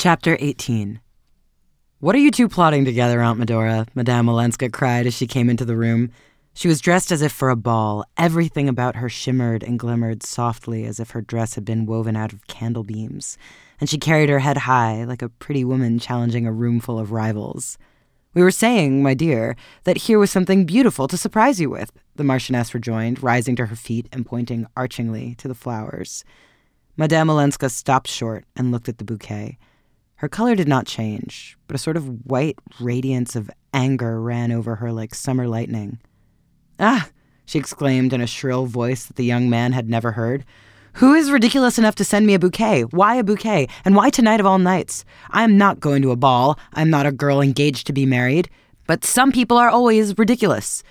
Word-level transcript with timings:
Chapter 0.00 0.38
18 0.40 0.98
What 1.98 2.14
are 2.14 2.20
you 2.20 2.30
two 2.30 2.48
plotting 2.48 2.86
together, 2.86 3.20
Aunt 3.20 3.38
Medora? 3.38 3.86
Madame 3.94 4.30
Olenska 4.30 4.72
cried 4.72 5.06
as 5.06 5.12
she 5.12 5.26
came 5.26 5.50
into 5.50 5.66
the 5.66 5.76
room. 5.76 6.10
She 6.54 6.68
was 6.68 6.80
dressed 6.80 7.12
as 7.12 7.20
if 7.20 7.32
for 7.32 7.50
a 7.50 7.54
ball. 7.54 8.06
Everything 8.16 8.66
about 8.66 8.96
her 8.96 9.10
shimmered 9.10 9.62
and 9.62 9.78
glimmered 9.78 10.22
softly 10.22 10.86
as 10.86 11.00
if 11.00 11.10
her 11.10 11.20
dress 11.20 11.54
had 11.54 11.66
been 11.66 11.84
woven 11.84 12.16
out 12.16 12.32
of 12.32 12.46
candle 12.46 12.82
beams, 12.82 13.36
and 13.78 13.90
she 13.90 13.98
carried 13.98 14.30
her 14.30 14.38
head 14.38 14.56
high 14.56 15.04
like 15.04 15.20
a 15.20 15.28
pretty 15.28 15.66
woman 15.66 15.98
challenging 15.98 16.46
a 16.46 16.50
roomful 16.50 16.98
of 16.98 17.12
rivals. 17.12 17.76
We 18.32 18.40
were 18.40 18.50
saying, 18.50 19.02
my 19.02 19.12
dear, 19.12 19.54
that 19.84 19.98
here 19.98 20.18
was 20.18 20.30
something 20.30 20.64
beautiful 20.64 21.08
to 21.08 21.18
surprise 21.18 21.60
you 21.60 21.68
with, 21.68 21.92
the 22.16 22.24
Marchioness 22.24 22.72
rejoined, 22.72 23.22
rising 23.22 23.54
to 23.56 23.66
her 23.66 23.76
feet 23.76 24.08
and 24.12 24.24
pointing 24.24 24.66
archingly 24.78 25.34
to 25.34 25.46
the 25.46 25.54
flowers. 25.54 26.24
Madame 26.96 27.28
Olenska 27.28 27.68
stopped 27.70 28.08
short 28.08 28.46
and 28.56 28.72
looked 28.72 28.88
at 28.88 28.96
the 28.96 29.04
bouquet. 29.04 29.58
Her 30.20 30.28
color 30.28 30.54
did 30.54 30.68
not 30.68 30.84
change, 30.84 31.56
but 31.66 31.74
a 31.74 31.78
sort 31.78 31.96
of 31.96 32.26
white 32.26 32.58
radiance 32.78 33.34
of 33.36 33.50
anger 33.72 34.20
ran 34.20 34.52
over 34.52 34.76
her 34.76 34.92
like 34.92 35.14
summer 35.14 35.48
lightning. 35.48 35.98
Ah! 36.78 37.08
she 37.46 37.58
exclaimed 37.58 38.12
in 38.12 38.20
a 38.20 38.26
shrill 38.26 38.66
voice 38.66 39.06
that 39.06 39.16
the 39.16 39.24
young 39.24 39.48
man 39.48 39.72
had 39.72 39.88
never 39.88 40.12
heard. 40.12 40.44
Who 40.96 41.14
is 41.14 41.30
ridiculous 41.30 41.78
enough 41.78 41.94
to 41.94 42.04
send 42.04 42.26
me 42.26 42.34
a 42.34 42.38
bouquet? 42.38 42.82
Why 42.82 43.14
a 43.14 43.24
bouquet? 43.24 43.68
And 43.82 43.96
why 43.96 44.10
tonight 44.10 44.40
of 44.40 44.46
all 44.46 44.58
nights? 44.58 45.06
I 45.30 45.42
am 45.42 45.56
not 45.56 45.80
going 45.80 46.02
to 46.02 46.10
a 46.10 46.16
ball. 46.16 46.58
I 46.74 46.82
am 46.82 46.90
not 46.90 47.06
a 47.06 47.12
girl 47.12 47.40
engaged 47.40 47.86
to 47.86 47.94
be 47.94 48.04
married. 48.04 48.50
But 48.86 49.06
some 49.06 49.32
people 49.32 49.56
are 49.56 49.70
always 49.70 50.18
ridiculous. 50.18 50.82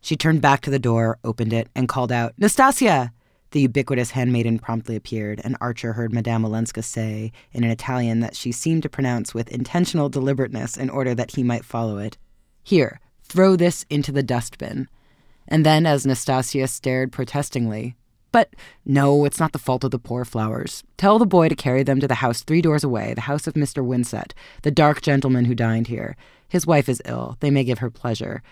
She 0.00 0.16
turned 0.16 0.42
back 0.42 0.60
to 0.62 0.70
the 0.70 0.80
door, 0.80 1.20
opened 1.22 1.52
it, 1.52 1.68
and 1.76 1.88
called 1.88 2.10
out, 2.10 2.34
Nastasia! 2.36 3.12
The 3.52 3.60
ubiquitous 3.60 4.12
handmaiden 4.12 4.58
promptly 4.58 4.96
appeared, 4.96 5.40
and 5.44 5.58
Archer 5.60 5.92
heard 5.92 6.12
Madame 6.12 6.42
Olenska 6.42 6.82
say, 6.82 7.32
in 7.52 7.64
an 7.64 7.70
Italian 7.70 8.20
that 8.20 8.34
she 8.34 8.50
seemed 8.50 8.82
to 8.82 8.88
pronounce 8.88 9.34
with 9.34 9.52
intentional 9.52 10.08
deliberateness 10.08 10.78
in 10.78 10.88
order 10.88 11.14
that 11.14 11.32
he 11.32 11.42
might 11.42 11.64
follow 11.64 11.98
it, 11.98 12.16
Here, 12.62 12.98
throw 13.22 13.54
this 13.54 13.84
into 13.90 14.10
the 14.10 14.22
dustbin. 14.22 14.88
And 15.46 15.66
then, 15.66 15.84
as 15.84 16.06
Nastasia 16.06 16.66
stared 16.66 17.12
protestingly, 17.12 17.94
But 18.30 18.56
no, 18.86 19.26
it's 19.26 19.38
not 19.38 19.52
the 19.52 19.58
fault 19.58 19.84
of 19.84 19.90
the 19.90 19.98
poor 19.98 20.24
flowers. 20.24 20.82
Tell 20.96 21.18
the 21.18 21.26
boy 21.26 21.50
to 21.50 21.54
carry 21.54 21.82
them 21.82 22.00
to 22.00 22.08
the 22.08 22.22
house 22.24 22.42
three 22.42 22.62
doors 22.62 22.84
away, 22.84 23.12
the 23.12 23.22
house 23.22 23.46
of 23.46 23.52
Mr. 23.52 23.84
Winsett, 23.84 24.32
the 24.62 24.70
dark 24.70 25.02
gentleman 25.02 25.44
who 25.44 25.54
dined 25.54 25.88
here. 25.88 26.16
His 26.48 26.66
wife 26.66 26.88
is 26.88 27.02
ill. 27.04 27.36
They 27.40 27.50
may 27.50 27.64
give 27.64 27.80
her 27.80 27.90
pleasure. 27.90 28.42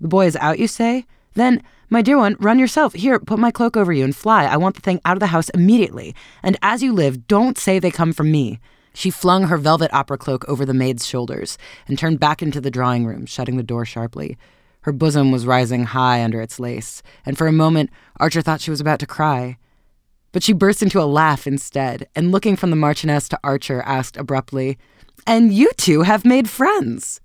The 0.00 0.08
boy 0.08 0.26
is 0.26 0.34
out, 0.36 0.58
you 0.58 0.66
say? 0.66 1.06
Then, 1.34 1.62
my 1.90 2.02
dear 2.02 2.16
one, 2.16 2.36
run 2.40 2.58
yourself. 2.58 2.94
Here, 2.94 3.18
put 3.18 3.38
my 3.38 3.50
cloak 3.50 3.76
over 3.76 3.92
you 3.92 4.04
and 4.04 4.16
fly. 4.16 4.44
I 4.44 4.56
want 4.56 4.74
the 4.76 4.80
thing 4.80 5.00
out 5.04 5.16
of 5.16 5.20
the 5.20 5.28
house 5.28 5.48
immediately. 5.50 6.14
And 6.42 6.56
as 6.62 6.82
you 6.82 6.92
live, 6.92 7.26
don't 7.26 7.58
say 7.58 7.78
they 7.78 7.90
come 7.90 8.12
from 8.12 8.30
me. 8.30 8.58
She 8.94 9.10
flung 9.10 9.44
her 9.44 9.56
velvet 9.56 9.92
opera 9.92 10.16
cloak 10.16 10.44
over 10.48 10.64
the 10.64 10.72
maid's 10.72 11.06
shoulders 11.06 11.58
and 11.88 11.98
turned 11.98 12.20
back 12.20 12.42
into 12.42 12.60
the 12.60 12.70
drawing 12.70 13.04
room, 13.04 13.26
shutting 13.26 13.56
the 13.56 13.62
door 13.62 13.84
sharply. 13.84 14.38
Her 14.82 14.92
bosom 14.92 15.30
was 15.32 15.46
rising 15.46 15.84
high 15.84 16.22
under 16.22 16.40
its 16.40 16.60
lace, 16.60 17.02
and 17.26 17.36
for 17.36 17.46
a 17.46 17.52
moment 17.52 17.90
Archer 18.20 18.42
thought 18.42 18.60
she 18.60 18.70
was 18.70 18.80
about 18.80 19.00
to 19.00 19.06
cry. 19.06 19.56
But 20.30 20.42
she 20.42 20.52
burst 20.52 20.82
into 20.82 21.00
a 21.00 21.06
laugh 21.06 21.46
instead, 21.46 22.06
and 22.14 22.30
looking 22.30 22.54
from 22.54 22.70
the 22.70 22.76
Marchioness 22.76 23.28
to 23.30 23.40
Archer, 23.42 23.82
asked 23.82 24.16
abruptly, 24.16 24.78
And 25.26 25.52
you 25.52 25.70
two 25.76 26.02
have 26.02 26.24
made 26.24 26.50
friends. 26.50 27.20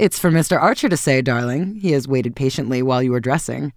It's 0.00 0.18
for 0.18 0.30
Mr. 0.30 0.60
Archer 0.60 0.88
to 0.88 0.96
say, 0.96 1.22
darling. 1.22 1.76
He 1.76 1.92
has 1.92 2.08
waited 2.08 2.34
patiently 2.34 2.82
while 2.82 3.02
you 3.02 3.12
were 3.12 3.20
dressing. 3.20 3.72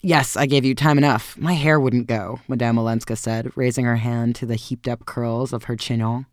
Yes, 0.00 0.36
I 0.36 0.46
gave 0.46 0.64
you 0.64 0.74
time 0.74 0.98
enough. 0.98 1.36
My 1.38 1.52
hair 1.52 1.78
wouldn't 1.78 2.06
go, 2.06 2.40
Madame 2.48 2.78
Olenska 2.78 3.16
said, 3.16 3.52
raising 3.56 3.84
her 3.84 3.96
hand 3.96 4.34
to 4.36 4.46
the 4.46 4.56
heaped 4.56 4.88
up 4.88 5.06
curls 5.06 5.52
of 5.52 5.64
her 5.64 5.76
chignon. 5.76 6.26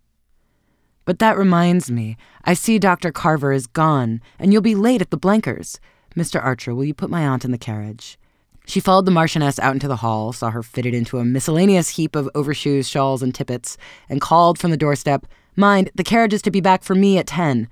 But 1.05 1.19
that 1.19 1.37
reminds 1.37 1.89
me. 1.89 2.17
I 2.43 2.53
see 2.53 2.79
Dr. 2.79 3.11
Carver 3.11 3.51
is 3.51 3.67
gone, 3.67 4.21
and 4.37 4.53
you'll 4.53 4.61
be 4.61 4.75
late 4.75 5.01
at 5.01 5.11
the 5.11 5.17
Blenkers. 5.17 5.79
Mr. 6.15 6.43
Archer, 6.43 6.73
will 6.73 6.85
you 6.85 6.93
put 6.93 7.09
my 7.09 7.25
aunt 7.25 7.45
in 7.45 7.51
the 7.51 7.57
carriage? 7.57 8.17
She 8.65 8.79
followed 8.79 9.05
the 9.05 9.11
Marchioness 9.11 9.59
out 9.59 9.73
into 9.73 9.87
the 9.87 9.97
hall, 9.97 10.31
saw 10.33 10.51
her 10.51 10.61
fitted 10.61 10.93
into 10.93 11.17
a 11.17 11.25
miscellaneous 11.25 11.89
heap 11.89 12.15
of 12.15 12.29
overshoes, 12.35 12.87
shawls, 12.87 13.23
and 13.23 13.33
tippets, 13.33 13.77
and 14.07 14.21
called 14.21 14.59
from 14.59 14.69
the 14.71 14.77
doorstep, 14.77 15.25
Mind, 15.55 15.91
the 15.93 16.03
carriage 16.03 16.33
is 16.33 16.41
to 16.43 16.51
be 16.51 16.61
back 16.61 16.83
for 16.83 16.95
me 16.95 17.17
at 17.17 17.27
ten. 17.27 17.67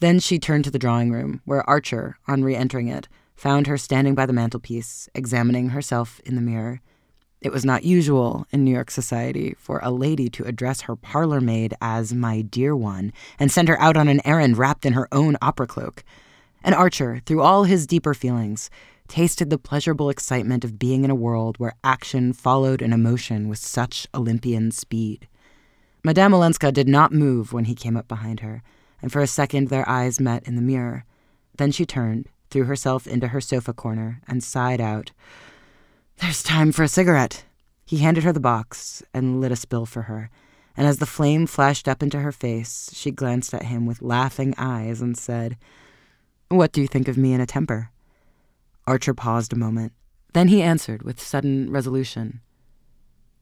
Then 0.00 0.18
she 0.18 0.38
turned 0.38 0.64
to 0.64 0.70
the 0.70 0.78
drawing 0.78 1.12
room, 1.12 1.42
where 1.44 1.68
Archer, 1.68 2.16
on 2.26 2.42
re 2.42 2.56
entering 2.56 2.88
it, 2.88 3.06
found 3.36 3.66
her 3.66 3.76
standing 3.76 4.14
by 4.14 4.26
the 4.26 4.32
mantelpiece, 4.32 5.08
examining 5.14 5.70
herself 5.70 6.20
in 6.24 6.34
the 6.34 6.40
mirror. 6.40 6.80
It 7.42 7.52
was 7.52 7.64
not 7.64 7.84
usual 7.84 8.46
in 8.50 8.64
New 8.64 8.70
York 8.70 8.90
society 8.90 9.54
for 9.58 9.80
a 9.82 9.90
lady 9.90 10.28
to 10.30 10.44
address 10.44 10.82
her 10.82 10.96
parlor 10.96 11.40
maid 11.40 11.74
as 11.80 12.12
my 12.12 12.42
dear 12.42 12.76
one 12.76 13.12
and 13.38 13.50
send 13.50 13.68
her 13.68 13.80
out 13.80 13.96
on 13.96 14.08
an 14.08 14.20
errand 14.26 14.58
wrapped 14.58 14.84
in 14.84 14.92
her 14.94 15.08
own 15.12 15.36
opera 15.40 15.66
cloak. 15.66 16.04
And 16.62 16.74
Archer, 16.74 17.22
through 17.24 17.40
all 17.40 17.64
his 17.64 17.86
deeper 17.86 18.12
feelings, 18.12 18.68
tasted 19.08 19.48
the 19.48 19.58
pleasurable 19.58 20.10
excitement 20.10 20.64
of 20.64 20.78
being 20.78 21.02
in 21.02 21.10
a 21.10 21.14
world 21.14 21.58
where 21.58 21.76
action 21.82 22.34
followed 22.34 22.82
an 22.82 22.92
emotion 22.92 23.48
with 23.48 23.58
such 23.58 24.06
Olympian 24.14 24.70
speed. 24.70 25.26
Madame 26.04 26.32
Olenska 26.32 26.72
did 26.72 26.88
not 26.88 27.12
move 27.12 27.54
when 27.54 27.64
he 27.64 27.74
came 27.74 27.96
up 27.96 28.06
behind 28.06 28.40
her 28.40 28.62
and 29.02 29.12
for 29.12 29.20
a 29.20 29.26
second 29.26 29.68
their 29.68 29.88
eyes 29.88 30.20
met 30.20 30.46
in 30.46 30.56
the 30.56 30.62
mirror. 30.62 31.04
Then 31.56 31.72
she 31.72 31.86
turned, 31.86 32.28
threw 32.50 32.64
herself 32.64 33.06
into 33.06 33.28
her 33.28 33.40
sofa 33.40 33.72
corner, 33.72 34.20
and 34.26 34.42
sighed 34.42 34.80
out, 34.80 35.12
There's 36.18 36.42
time 36.42 36.72
for 36.72 36.82
a 36.82 36.88
cigarette. 36.88 37.44
He 37.84 37.98
handed 37.98 38.24
her 38.24 38.32
the 38.32 38.40
box 38.40 39.02
and 39.12 39.40
lit 39.40 39.52
a 39.52 39.56
spill 39.56 39.86
for 39.86 40.02
her, 40.02 40.30
and 40.76 40.86
as 40.86 40.98
the 40.98 41.06
flame 41.06 41.46
flashed 41.46 41.88
up 41.88 42.02
into 42.02 42.20
her 42.20 42.32
face, 42.32 42.90
she 42.92 43.10
glanced 43.10 43.52
at 43.52 43.64
him 43.64 43.86
with 43.86 44.02
laughing 44.02 44.54
eyes 44.56 45.00
and 45.00 45.16
said, 45.16 45.56
What 46.48 46.72
do 46.72 46.80
you 46.80 46.86
think 46.86 47.08
of 47.08 47.18
me 47.18 47.32
in 47.32 47.40
a 47.40 47.46
temper? 47.46 47.90
Archer 48.86 49.14
paused 49.14 49.52
a 49.52 49.56
moment. 49.56 49.92
Then 50.32 50.48
he 50.48 50.62
answered 50.62 51.02
with 51.02 51.20
sudden 51.20 51.70
resolution, 51.70 52.40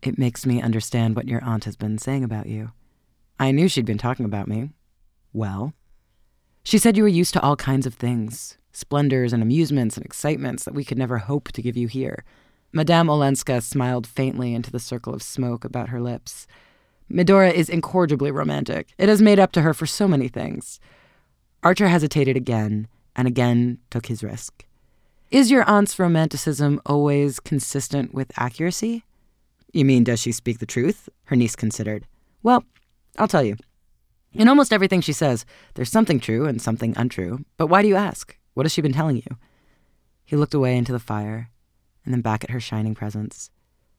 It 0.02 0.18
makes 0.18 0.46
me 0.46 0.62
understand 0.62 1.14
what 1.14 1.28
your 1.28 1.44
aunt 1.44 1.64
has 1.64 1.76
been 1.76 1.98
saying 1.98 2.24
about 2.24 2.46
you. 2.46 2.72
I 3.38 3.52
knew 3.52 3.68
she'd 3.68 3.86
been 3.86 3.98
talking 3.98 4.24
about 4.24 4.48
me. 4.48 4.70
Well? 5.32 5.74
She 6.62 6.78
said 6.78 6.96
you 6.96 7.02
were 7.02 7.08
used 7.08 7.32
to 7.34 7.40
all 7.40 7.56
kinds 7.56 7.86
of 7.86 7.94
things 7.94 8.58
splendors 8.72 9.32
and 9.32 9.42
amusements 9.42 9.96
and 9.96 10.06
excitements 10.06 10.64
that 10.64 10.74
we 10.74 10.84
could 10.84 10.98
never 10.98 11.18
hope 11.18 11.50
to 11.50 11.62
give 11.62 11.76
you 11.76 11.88
here. 11.88 12.24
Madame 12.72 13.08
Olenska 13.08 13.60
smiled 13.60 14.06
faintly 14.06 14.54
into 14.54 14.70
the 14.70 14.78
circle 14.78 15.12
of 15.12 15.22
smoke 15.22 15.64
about 15.64 15.88
her 15.88 16.00
lips. 16.00 16.46
Medora 17.08 17.50
is 17.50 17.68
incorrigibly 17.68 18.30
romantic. 18.30 18.88
It 18.98 19.08
has 19.08 19.22
made 19.22 19.40
up 19.40 19.50
to 19.52 19.62
her 19.62 19.74
for 19.74 19.86
so 19.86 20.06
many 20.06 20.28
things. 20.28 20.78
Archer 21.62 21.88
hesitated 21.88 22.36
again 22.36 22.86
and 23.16 23.26
again 23.26 23.78
took 23.90 24.06
his 24.06 24.22
risk. 24.22 24.64
Is 25.30 25.50
your 25.50 25.68
aunt's 25.68 25.98
romanticism 25.98 26.80
always 26.86 27.40
consistent 27.40 28.14
with 28.14 28.30
accuracy? 28.36 29.04
You 29.72 29.84
mean, 29.84 30.04
does 30.04 30.20
she 30.20 30.32
speak 30.32 30.58
the 30.58 30.66
truth? 30.66 31.08
Her 31.24 31.36
niece 31.36 31.56
considered. 31.56 32.06
Well, 32.42 32.64
I'll 33.18 33.28
tell 33.28 33.42
you. 33.42 33.56
In 34.32 34.48
almost 34.48 34.72
everything 34.72 35.00
she 35.00 35.12
says, 35.12 35.44
there's 35.74 35.90
something 35.90 36.20
true 36.20 36.46
and 36.46 36.60
something 36.60 36.94
untrue. 36.96 37.44
But 37.56 37.68
why 37.68 37.82
do 37.82 37.88
you 37.88 37.96
ask? 37.96 38.36
What 38.54 38.66
has 38.66 38.72
she 38.72 38.82
been 38.82 38.92
telling 38.92 39.16
you? 39.16 39.36
He 40.24 40.36
looked 40.36 40.54
away 40.54 40.76
into 40.76 40.92
the 40.92 40.98
fire 40.98 41.50
and 42.04 42.12
then 42.12 42.20
back 42.20 42.44
at 42.44 42.50
her 42.50 42.60
shining 42.60 42.94
presence. 42.94 43.50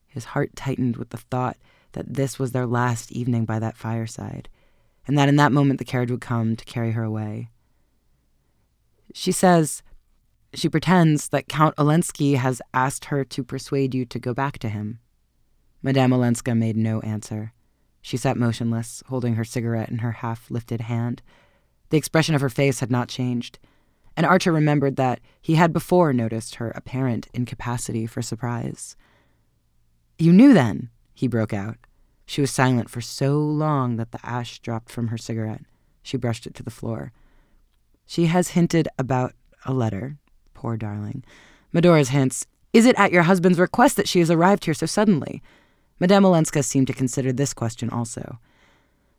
His 0.07 0.25
heart 0.25 0.55
tightened 0.55 0.97
with 0.97 1.09
the 1.09 1.17
thought 1.17 1.57
that 1.93 2.13
this 2.13 2.37
was 2.37 2.51
their 2.51 2.65
last 2.65 3.11
evening 3.11 3.45
by 3.45 3.59
that 3.59 3.77
fireside, 3.77 4.49
and 5.07 5.17
that 5.17 5.29
in 5.29 5.35
that 5.37 5.51
moment 5.51 5.79
the 5.79 5.85
carriage 5.85 6.11
would 6.11 6.21
come 6.21 6.55
to 6.55 6.65
carry 6.65 6.91
her 6.91 7.03
away. 7.03 7.49
She 9.13 9.31
says, 9.31 9.81
she 10.53 10.69
pretends 10.69 11.29
that 11.29 11.47
Count 11.47 11.75
Olenski 11.77 12.35
has 12.35 12.61
asked 12.73 13.05
her 13.05 13.23
to 13.23 13.43
persuade 13.43 13.93
you 13.93 14.05
to 14.05 14.19
go 14.19 14.33
back 14.33 14.59
to 14.59 14.69
him. 14.69 14.99
Madame 15.81 16.11
Olenska 16.11 16.55
made 16.55 16.75
no 16.75 16.99
answer. 17.01 17.53
She 18.09 18.17
sat 18.17 18.37
motionless, 18.37 19.03
holding 19.05 19.35
her 19.35 19.45
cigarette 19.45 19.89
in 19.89 19.99
her 19.99 20.13
half 20.13 20.49
lifted 20.49 20.81
hand. 20.81 21.21
The 21.91 21.97
expression 21.97 22.33
of 22.33 22.41
her 22.41 22.49
face 22.49 22.79
had 22.79 22.89
not 22.89 23.07
changed, 23.07 23.59
and 24.17 24.25
Archer 24.25 24.51
remembered 24.51 24.95
that 24.95 25.19
he 25.39 25.53
had 25.53 25.71
before 25.71 26.11
noticed 26.11 26.55
her 26.55 26.71
apparent 26.71 27.27
incapacity 27.35 28.07
for 28.07 28.23
surprise. 28.23 28.95
You 30.17 30.33
knew 30.33 30.55
then, 30.55 30.89
he 31.13 31.27
broke 31.27 31.53
out. 31.53 31.77
She 32.25 32.41
was 32.41 32.49
silent 32.49 32.89
for 32.89 32.99
so 32.99 33.37
long 33.37 33.97
that 33.97 34.09
the 34.11 34.25
ash 34.25 34.57
dropped 34.57 34.89
from 34.89 35.09
her 35.09 35.17
cigarette. 35.19 35.61
She 36.01 36.17
brushed 36.17 36.47
it 36.47 36.55
to 36.55 36.63
the 36.63 36.71
floor. 36.71 37.11
She 38.07 38.25
has 38.25 38.49
hinted 38.57 38.87
about 38.97 39.33
a 39.67 39.71
letter. 39.71 40.17
Poor 40.55 40.77
darling. 40.77 41.23
Medora's 41.71 42.09
hints. 42.09 42.47
Is 42.73 42.87
it 42.87 42.97
at 42.97 43.11
your 43.11 43.23
husband's 43.23 43.59
request 43.59 43.97
that 43.97 44.07
she 44.07 44.17
has 44.17 44.31
arrived 44.31 44.65
here 44.65 44.73
so 44.73 44.87
suddenly? 44.87 45.43
Madame 45.99 46.23
Olenska 46.23 46.63
seemed 46.63 46.87
to 46.87 46.93
consider 46.93 47.31
this 47.31 47.53
question 47.53 47.89
also. 47.89 48.39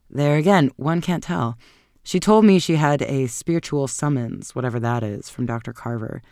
There 0.09 0.37
again, 0.37 0.71
one 0.77 1.01
can't 1.01 1.23
tell. 1.23 1.57
She 2.03 2.19
told 2.19 2.45
me 2.45 2.59
she 2.59 2.77
had 2.77 3.03
a 3.03 3.27
spiritual 3.27 3.87
summons, 3.87 4.55
whatever 4.55 4.81
that 4.81 5.03
is, 5.03 5.29
from 5.29 5.47
Dr. 5.47 5.73
Carver. 5.73 6.23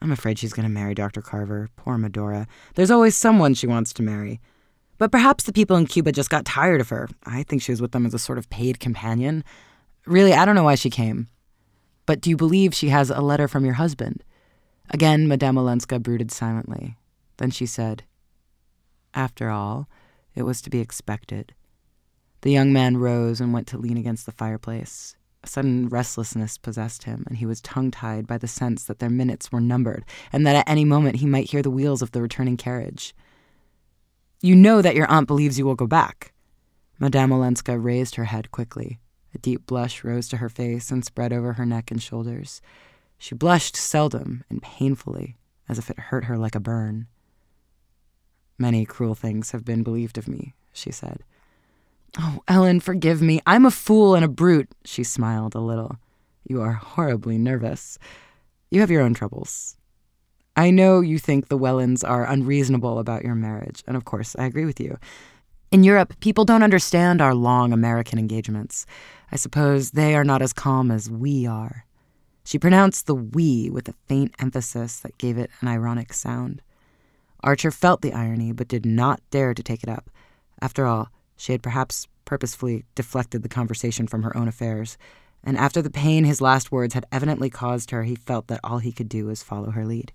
I'm 0.00 0.12
afraid 0.12 0.38
she's 0.38 0.52
going 0.52 0.66
to 0.66 0.72
marry 0.72 0.94
Dr. 0.94 1.20
Carver. 1.20 1.68
Poor 1.76 1.98
Medora. 1.98 2.46
There's 2.74 2.90
always 2.90 3.16
someone 3.16 3.54
she 3.54 3.66
wants 3.66 3.92
to 3.94 4.02
marry. 4.02 4.40
But 4.98 5.10
perhaps 5.10 5.44
the 5.44 5.52
people 5.52 5.76
in 5.76 5.86
Cuba 5.86 6.12
just 6.12 6.30
got 6.30 6.44
tired 6.44 6.80
of 6.80 6.88
her. 6.88 7.08
I 7.24 7.42
think 7.42 7.60
she 7.60 7.72
was 7.72 7.82
with 7.82 7.92
them 7.92 8.06
as 8.06 8.14
a 8.14 8.18
sort 8.18 8.38
of 8.38 8.48
paid 8.48 8.80
companion. 8.80 9.44
Really, 10.06 10.32
I 10.32 10.44
don't 10.44 10.54
know 10.54 10.62
why 10.62 10.76
she 10.76 10.90
came. 10.90 11.28
But 12.06 12.20
do 12.20 12.30
you 12.30 12.36
believe 12.36 12.74
she 12.74 12.88
has 12.88 13.10
a 13.10 13.20
letter 13.20 13.48
from 13.48 13.64
your 13.64 13.74
husband? 13.74 14.22
Again, 14.90 15.26
Madame 15.26 15.56
Olenska 15.56 16.00
brooded 16.00 16.30
silently. 16.30 16.96
Then 17.38 17.50
she 17.50 17.66
said, 17.66 18.04
After 19.12 19.50
all, 19.50 19.88
it 20.36 20.44
was 20.44 20.62
to 20.62 20.70
be 20.70 20.80
expected. 20.80 21.54
The 22.42 22.52
young 22.52 22.72
man 22.72 22.98
rose 22.98 23.40
and 23.40 23.52
went 23.52 23.66
to 23.68 23.78
lean 23.78 23.96
against 23.96 24.26
the 24.26 24.32
fireplace. 24.32 25.16
A 25.42 25.48
sudden 25.48 25.88
restlessness 25.88 26.58
possessed 26.58 27.04
him, 27.04 27.24
and 27.26 27.38
he 27.38 27.46
was 27.46 27.60
tongue 27.60 27.90
tied 27.90 28.26
by 28.26 28.38
the 28.38 28.46
sense 28.46 28.84
that 28.84 28.98
their 28.98 29.10
minutes 29.10 29.50
were 29.50 29.60
numbered, 29.60 30.04
and 30.32 30.46
that 30.46 30.56
at 30.56 30.68
any 30.68 30.84
moment 30.84 31.16
he 31.16 31.26
might 31.26 31.50
hear 31.50 31.62
the 31.62 31.70
wheels 31.70 32.02
of 32.02 32.12
the 32.12 32.20
returning 32.20 32.56
carriage. 32.56 33.14
You 34.42 34.54
know 34.54 34.82
that 34.82 34.94
your 34.94 35.10
aunt 35.10 35.26
believes 35.26 35.58
you 35.58 35.64
will 35.64 35.74
go 35.74 35.86
back. 35.86 36.32
Madame 36.98 37.32
Olenska 37.32 37.78
raised 37.82 38.16
her 38.16 38.24
head 38.24 38.50
quickly. 38.50 39.00
A 39.34 39.38
deep 39.38 39.66
blush 39.66 40.04
rose 40.04 40.28
to 40.28 40.38
her 40.38 40.48
face 40.48 40.90
and 40.90 41.04
spread 41.04 41.32
over 41.32 41.54
her 41.54 41.66
neck 41.66 41.90
and 41.90 42.02
shoulders. 42.02 42.60
She 43.18 43.34
blushed 43.34 43.76
seldom 43.76 44.44
and 44.50 44.62
painfully, 44.62 45.36
as 45.68 45.78
if 45.78 45.90
it 45.90 45.98
hurt 45.98 46.24
her 46.24 46.36
like 46.36 46.54
a 46.54 46.60
burn. 46.60 47.06
Many 48.58 48.84
cruel 48.84 49.14
things 49.14 49.50
have 49.50 49.64
been 49.64 49.82
believed 49.82 50.18
of 50.18 50.28
me, 50.28 50.54
she 50.72 50.90
said. 50.90 51.22
Oh, 52.18 52.40
Ellen, 52.48 52.80
forgive 52.80 53.20
me. 53.20 53.40
I'm 53.46 53.66
a 53.66 53.70
fool 53.70 54.14
and 54.14 54.24
a 54.24 54.28
brute, 54.28 54.68
she 54.84 55.04
smiled 55.04 55.54
a 55.54 55.60
little. 55.60 55.96
You 56.48 56.62
are 56.62 56.72
horribly 56.72 57.36
nervous. 57.38 57.98
You 58.70 58.80
have 58.80 58.90
your 58.90 59.02
own 59.02 59.14
troubles. 59.14 59.76
I 60.56 60.70
know 60.70 61.00
you 61.00 61.18
think 61.18 61.48
the 61.48 61.58
Wellands 61.58 62.02
are 62.02 62.24
unreasonable 62.24 62.98
about 62.98 63.24
your 63.24 63.34
marriage, 63.34 63.82
and 63.86 63.96
of 63.96 64.06
course, 64.06 64.34
I 64.38 64.46
agree 64.46 64.64
with 64.64 64.80
you. 64.80 64.98
In 65.70 65.84
Europe, 65.84 66.18
people 66.20 66.46
don't 66.46 66.62
understand 66.62 67.20
our 67.20 67.34
long 67.34 67.72
American 67.72 68.18
engagements. 68.18 68.86
I 69.30 69.36
suppose 69.36 69.90
they 69.90 70.14
are 70.14 70.24
not 70.24 70.40
as 70.40 70.54
calm 70.54 70.90
as 70.90 71.10
we 71.10 71.46
are. 71.46 71.84
She 72.44 72.58
pronounced 72.58 73.06
the 73.06 73.14
we 73.14 73.68
with 73.68 73.88
a 73.88 73.94
faint 74.06 74.34
emphasis 74.38 75.00
that 75.00 75.18
gave 75.18 75.36
it 75.36 75.50
an 75.60 75.68
ironic 75.68 76.12
sound. 76.12 76.62
Archer 77.42 77.70
felt 77.70 78.02
the 78.02 78.12
irony, 78.12 78.52
but 78.52 78.68
did 78.68 78.86
not 78.86 79.20
dare 79.30 79.54
to 79.54 79.62
take 79.62 79.82
it 79.82 79.88
up. 79.88 80.10
After 80.60 80.86
all, 80.86 81.08
she 81.36 81.52
had 81.52 81.62
perhaps 81.62 82.08
purposefully 82.24 82.84
deflected 82.94 83.42
the 83.42 83.48
conversation 83.48 84.06
from 84.06 84.22
her 84.22 84.36
own 84.36 84.48
affairs, 84.48 84.98
and 85.44 85.56
after 85.56 85.80
the 85.80 85.90
pain 85.90 86.24
his 86.24 86.40
last 86.40 86.72
words 86.72 86.94
had 86.94 87.06
evidently 87.12 87.48
caused 87.48 87.90
her, 87.90 88.02
he 88.02 88.16
felt 88.16 88.48
that 88.48 88.60
all 88.64 88.78
he 88.78 88.92
could 88.92 89.08
do 89.08 89.26
was 89.26 89.42
follow 89.42 89.70
her 89.70 89.86
lead. 89.86 90.12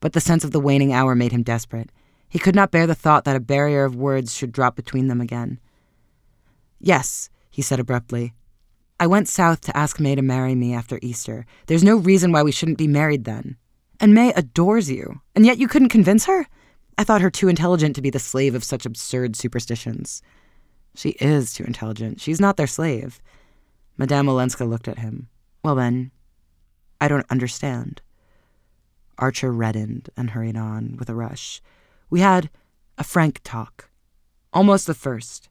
But 0.00 0.12
the 0.12 0.20
sense 0.20 0.44
of 0.44 0.50
the 0.50 0.60
waning 0.60 0.92
hour 0.92 1.14
made 1.14 1.32
him 1.32 1.42
desperate. 1.42 1.90
He 2.28 2.38
could 2.38 2.54
not 2.54 2.70
bear 2.70 2.86
the 2.86 2.94
thought 2.94 3.24
that 3.24 3.36
a 3.36 3.40
barrier 3.40 3.84
of 3.84 3.96
words 3.96 4.34
should 4.34 4.52
drop 4.52 4.76
between 4.76 5.08
them 5.08 5.20
again. 5.20 5.58
Yes, 6.80 7.30
he 7.50 7.62
said 7.62 7.80
abruptly. 7.80 8.34
I 8.98 9.06
went 9.06 9.28
south 9.28 9.60
to 9.62 9.76
ask 9.76 9.98
May 9.98 10.14
to 10.14 10.22
marry 10.22 10.54
me 10.54 10.74
after 10.74 10.98
Easter. 11.02 11.46
There's 11.66 11.84
no 11.84 11.96
reason 11.96 12.32
why 12.32 12.42
we 12.42 12.52
shouldn't 12.52 12.78
be 12.78 12.88
married 12.88 13.24
then. 13.24 13.56
And 14.02 14.14
May 14.14 14.32
adores 14.32 14.90
you, 14.90 15.20
and 15.36 15.46
yet 15.46 15.58
you 15.58 15.68
couldn't 15.68 15.90
convince 15.90 16.26
her? 16.26 16.48
I 16.98 17.04
thought 17.04 17.20
her 17.20 17.30
too 17.30 17.46
intelligent 17.46 17.94
to 17.94 18.02
be 18.02 18.10
the 18.10 18.18
slave 18.18 18.56
of 18.56 18.64
such 18.64 18.84
absurd 18.84 19.36
superstitions. 19.36 20.22
She 20.96 21.10
is 21.20 21.54
too 21.54 21.62
intelligent. 21.62 22.20
She's 22.20 22.40
not 22.40 22.56
their 22.56 22.66
slave. 22.66 23.22
Madame 23.96 24.28
Olenska 24.28 24.64
looked 24.68 24.88
at 24.88 24.98
him. 24.98 25.28
Well, 25.62 25.76
then, 25.76 26.10
I 27.00 27.06
don't 27.06 27.30
understand. 27.30 28.02
Archer 29.18 29.52
reddened 29.52 30.10
and 30.16 30.30
hurried 30.30 30.56
on 30.56 30.96
with 30.98 31.08
a 31.08 31.14
rush. 31.14 31.62
We 32.10 32.20
had 32.20 32.50
a 32.98 33.04
frank 33.04 33.40
talk. 33.44 33.88
Almost 34.52 34.88
the 34.88 34.94
first. 34.94 35.48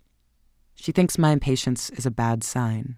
She 0.75 0.91
thinks 0.91 1.17
my 1.17 1.31
impatience 1.31 1.89
is 1.91 2.05
a 2.05 2.11
bad 2.11 2.43
sign. 2.43 2.97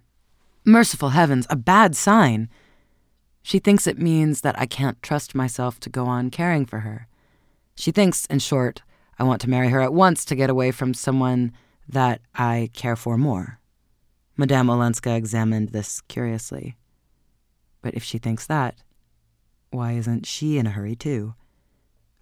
Merciful 0.65 1.09
heavens, 1.09 1.45
a 1.51 1.55
bad 1.55 1.95
sign! 1.95 2.49
She 3.43 3.59
thinks 3.59 3.85
it 3.85 3.99
means 3.99 4.41
that 4.41 4.57
I 4.57 4.65
can't 4.65 5.01
trust 5.03 5.35
myself 5.35 5.79
to 5.81 5.89
go 5.89 6.05
on 6.05 6.31
caring 6.31 6.65
for 6.65 6.79
her. 6.79 7.07
She 7.75 7.91
thinks, 7.91 8.25
in 8.27 8.39
short, 8.39 8.81
I 9.19 9.23
want 9.23 9.41
to 9.41 9.49
marry 9.49 9.69
her 9.69 9.81
at 9.81 9.93
once 9.93 10.23
to 10.25 10.35
get 10.35 10.49
away 10.49 10.71
from 10.71 10.93
someone 10.93 11.51
that 11.87 12.21
I 12.33 12.69
care 12.73 12.95
for 12.95 13.17
more. 13.17 13.59
Madame 14.37 14.69
Olenska 14.69 15.15
examined 15.15 15.69
this 15.69 16.01
curiously. 16.01 16.77
But 17.81 17.93
if 17.93 18.03
she 18.03 18.17
thinks 18.17 18.47
that, 18.47 18.75
why 19.71 19.91
isn't 19.93 20.25
she 20.25 20.57
in 20.57 20.65
a 20.65 20.71
hurry 20.71 20.95
too? 20.95 21.35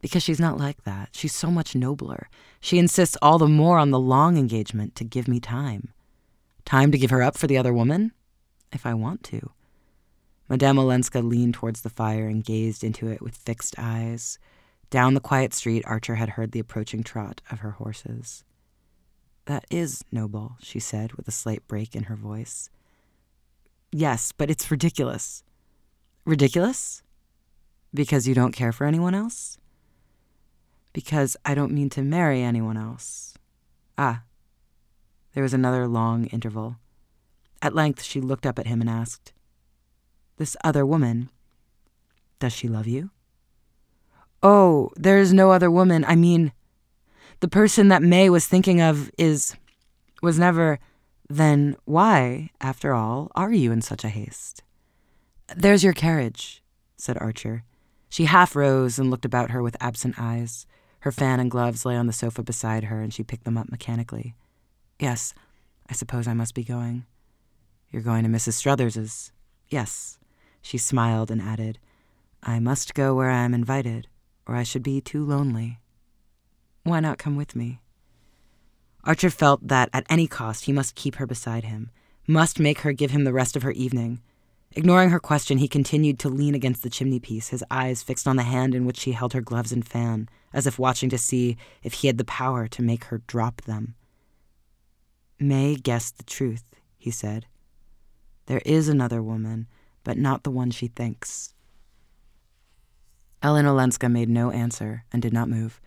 Because 0.01 0.23
she's 0.23 0.39
not 0.39 0.57
like 0.57 0.83
that. 0.83 1.09
She's 1.11 1.35
so 1.35 1.51
much 1.51 1.75
nobler. 1.75 2.29
She 2.59 2.79
insists 2.79 3.17
all 3.21 3.37
the 3.37 3.47
more 3.47 3.77
on 3.77 3.91
the 3.91 3.99
long 3.99 4.37
engagement 4.37 4.95
to 4.95 5.03
give 5.03 5.27
me 5.27 5.39
time. 5.39 5.89
Time 6.65 6.91
to 6.91 6.97
give 6.97 7.11
her 7.11 7.21
up 7.21 7.37
for 7.37 7.45
the 7.45 7.57
other 7.57 7.73
woman? 7.73 8.11
If 8.71 8.85
I 8.85 8.95
want 8.95 9.23
to. 9.25 9.51
Madame 10.51 10.79
Olenska 10.79 11.21
leaned 11.21 11.53
towards 11.53 11.79
the 11.79 11.89
fire 11.89 12.27
and 12.27 12.43
gazed 12.43 12.83
into 12.83 13.07
it 13.07 13.21
with 13.21 13.37
fixed 13.37 13.73
eyes. 13.77 14.37
Down 14.89 15.13
the 15.13 15.21
quiet 15.21 15.53
street, 15.53 15.81
Archer 15.85 16.15
had 16.15 16.31
heard 16.31 16.51
the 16.51 16.59
approaching 16.59 17.03
trot 17.03 17.39
of 17.49 17.59
her 17.59 17.71
horses. 17.71 18.43
That 19.45 19.63
is 19.71 20.03
noble, 20.11 20.57
she 20.59 20.77
said, 20.77 21.13
with 21.13 21.25
a 21.29 21.31
slight 21.31 21.65
break 21.69 21.95
in 21.95 22.03
her 22.03 22.17
voice. 22.17 22.69
Yes, 23.93 24.33
but 24.33 24.49
it's 24.49 24.69
ridiculous. 24.69 25.45
Ridiculous? 26.25 27.01
Because 27.93 28.27
you 28.27 28.35
don't 28.35 28.51
care 28.51 28.73
for 28.73 28.85
anyone 28.85 29.15
else? 29.15 29.57
Because 30.91 31.37
I 31.45 31.55
don't 31.55 31.71
mean 31.71 31.89
to 31.91 32.01
marry 32.01 32.41
anyone 32.41 32.75
else. 32.75 33.35
Ah. 33.97 34.23
There 35.33 35.43
was 35.43 35.53
another 35.53 35.87
long 35.87 36.25
interval. 36.25 36.75
At 37.61 37.73
length 37.73 38.03
she 38.03 38.19
looked 38.19 38.45
up 38.45 38.59
at 38.59 38.67
him 38.67 38.81
and 38.81 38.89
asked, 38.89 39.31
This 40.41 40.57
other 40.63 40.87
woman, 40.87 41.29
does 42.39 42.51
she 42.51 42.67
love 42.67 42.87
you? 42.87 43.11
Oh, 44.41 44.89
there 44.95 45.19
is 45.19 45.31
no 45.31 45.51
other 45.51 45.69
woman. 45.69 46.03
I 46.03 46.15
mean, 46.15 46.51
the 47.41 47.47
person 47.47 47.89
that 47.89 48.01
May 48.01 48.27
was 48.27 48.47
thinking 48.47 48.81
of 48.81 49.11
is. 49.19 49.55
was 50.23 50.39
never. 50.39 50.79
Then 51.29 51.75
why, 51.85 52.49
after 52.59 52.91
all, 52.91 53.29
are 53.35 53.53
you 53.53 53.71
in 53.71 53.83
such 53.83 54.03
a 54.03 54.09
haste? 54.09 54.63
There's 55.55 55.83
your 55.83 55.93
carriage, 55.93 56.63
said 56.97 57.19
Archer. 57.19 57.63
She 58.09 58.25
half 58.25 58.55
rose 58.55 58.97
and 58.97 59.11
looked 59.11 59.25
about 59.25 59.51
her 59.51 59.61
with 59.61 59.77
absent 59.79 60.15
eyes. 60.17 60.65
Her 61.01 61.11
fan 61.11 61.39
and 61.39 61.51
gloves 61.51 61.85
lay 61.85 61.95
on 61.95 62.07
the 62.07 62.13
sofa 62.13 62.41
beside 62.41 62.85
her, 62.85 62.99
and 62.99 63.13
she 63.13 63.21
picked 63.21 63.43
them 63.43 63.59
up 63.59 63.69
mechanically. 63.69 64.33
Yes, 64.99 65.35
I 65.87 65.93
suppose 65.93 66.27
I 66.27 66.33
must 66.33 66.55
be 66.55 66.63
going. 66.63 67.05
You're 67.91 68.01
going 68.01 68.23
to 68.23 68.29
Mrs. 68.31 68.53
Struthers's? 68.53 69.31
Yes. 69.69 70.17
She 70.61 70.77
smiled 70.77 71.31
and 71.31 71.41
added, 71.41 71.79
I 72.43 72.59
must 72.59 72.93
go 72.93 73.13
where 73.15 73.29
I 73.29 73.43
am 73.43 73.53
invited, 73.53 74.07
or 74.47 74.55
I 74.55 74.63
should 74.63 74.83
be 74.83 75.01
too 75.01 75.23
lonely. 75.23 75.79
Why 76.83 76.99
not 76.99 77.17
come 77.17 77.35
with 77.35 77.55
me? 77.55 77.81
Archer 79.03 79.29
felt 79.29 79.67
that 79.67 79.89
at 79.93 80.05
any 80.09 80.27
cost 80.27 80.65
he 80.65 80.73
must 80.73 80.95
keep 80.95 81.15
her 81.15 81.25
beside 81.25 81.63
him, 81.63 81.89
must 82.27 82.59
make 82.59 82.79
her 82.79 82.93
give 82.93 83.11
him 83.11 83.23
the 83.23 83.33
rest 83.33 83.55
of 83.55 83.63
her 83.63 83.71
evening, 83.71 84.21
Ignoring 84.73 85.09
her 85.09 85.19
question, 85.19 85.57
he 85.57 85.67
continued 85.67 86.17
to 86.19 86.29
lean 86.29 86.55
against 86.55 86.81
the 86.81 86.89
chimney 86.89 87.19
piece, 87.19 87.49
his 87.49 87.63
eyes 87.69 88.03
fixed 88.03 88.25
on 88.25 88.37
the 88.37 88.43
hand 88.43 88.73
in 88.73 88.85
which 88.85 88.97
she 88.97 89.11
held 89.11 89.33
her 89.33 89.41
gloves 89.41 89.73
and 89.73 89.85
fan, 89.85 90.29
as 90.53 90.65
if 90.65 90.79
watching 90.79 91.09
to 91.09 91.17
see 91.17 91.57
if 91.83 91.95
he 91.95 92.07
had 92.07 92.17
the 92.17 92.23
power 92.23 92.69
to 92.69 92.81
make 92.81 93.05
her 93.05 93.21
drop 93.27 93.61
them. 93.61 93.95
May 95.37 95.75
guessed 95.75 96.17
the 96.17 96.23
truth, 96.23 96.63
he 96.97 97.11
said. 97.11 97.47
There 98.45 98.61
is 98.65 98.87
another 98.87 99.21
woman, 99.21 99.67
but 100.03 100.17
not 100.17 100.43
the 100.43 100.51
one 100.51 100.71
she 100.71 100.87
thinks. 100.87 101.53
Ellen 103.43 103.65
Olenska 103.65 104.09
made 104.09 104.29
no 104.29 104.51
answer 104.51 105.03
and 105.11 105.21
did 105.21 105.33
not 105.33 105.49
move. 105.49 105.81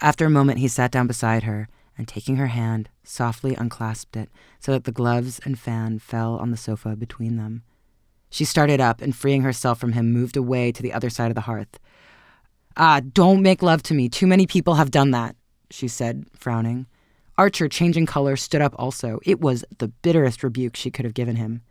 After 0.00 0.26
a 0.26 0.30
moment, 0.30 0.58
he 0.58 0.68
sat 0.68 0.90
down 0.90 1.06
beside 1.06 1.44
her 1.44 1.68
and 1.96 2.08
taking 2.08 2.36
her 2.36 2.48
hand, 2.48 2.88
softly 3.04 3.54
unclasped 3.54 4.16
it 4.16 4.30
so 4.58 4.72
that 4.72 4.84
the 4.84 4.92
gloves 4.92 5.40
and 5.44 5.58
fan 5.58 5.98
fell 5.98 6.36
on 6.36 6.50
the 6.50 6.56
sofa 6.56 6.96
between 6.96 7.36
them. 7.36 7.62
She 8.30 8.44
started 8.44 8.80
up 8.80 9.00
and, 9.00 9.14
freeing 9.14 9.42
herself 9.42 9.78
from 9.78 9.92
him, 9.92 10.12
moved 10.12 10.36
away 10.36 10.72
to 10.72 10.82
the 10.82 10.92
other 10.92 11.10
side 11.10 11.30
of 11.30 11.34
the 11.34 11.42
hearth. 11.42 11.78
Ah, 12.76 13.00
don't 13.00 13.42
make 13.42 13.62
love 13.62 13.82
to 13.84 13.94
me. 13.94 14.08
Too 14.08 14.26
many 14.26 14.46
people 14.46 14.74
have 14.74 14.90
done 14.90 15.10
that, 15.10 15.36
she 15.70 15.86
said, 15.86 16.24
frowning. 16.32 16.86
Archer, 17.36 17.68
changing 17.68 18.06
color, 18.06 18.36
stood 18.36 18.62
up 18.62 18.74
also. 18.78 19.20
It 19.24 19.40
was 19.40 19.64
the 19.78 19.88
bitterest 19.88 20.42
rebuke 20.42 20.76
she 20.76 20.90
could 20.90 21.04
have 21.04 21.14
given 21.14 21.36
him. 21.36 21.62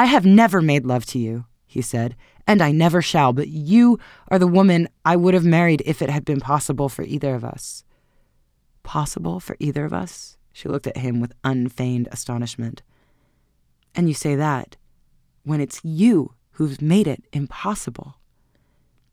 I 0.00 0.06
have 0.06 0.24
never 0.24 0.62
made 0.62 0.86
love 0.86 1.04
to 1.08 1.18
you, 1.18 1.44
he 1.66 1.82
said, 1.82 2.16
and 2.46 2.62
I 2.62 2.72
never 2.72 3.02
shall, 3.02 3.34
but 3.34 3.48
you 3.48 3.98
are 4.28 4.38
the 4.38 4.46
woman 4.46 4.88
I 5.04 5.14
would 5.14 5.34
have 5.34 5.44
married 5.44 5.82
if 5.84 6.00
it 6.00 6.08
had 6.08 6.24
been 6.24 6.40
possible 6.40 6.88
for 6.88 7.02
either 7.02 7.34
of 7.34 7.44
us. 7.44 7.84
Possible 8.82 9.40
for 9.40 9.56
either 9.58 9.84
of 9.84 9.92
us? 9.92 10.38
She 10.54 10.70
looked 10.70 10.86
at 10.86 10.96
him 10.96 11.20
with 11.20 11.34
unfeigned 11.44 12.08
astonishment. 12.12 12.80
And 13.94 14.08
you 14.08 14.14
say 14.14 14.36
that 14.36 14.78
when 15.42 15.60
it's 15.60 15.84
you 15.84 16.32
who's 16.52 16.80
made 16.80 17.06
it 17.06 17.22
impossible. 17.34 18.16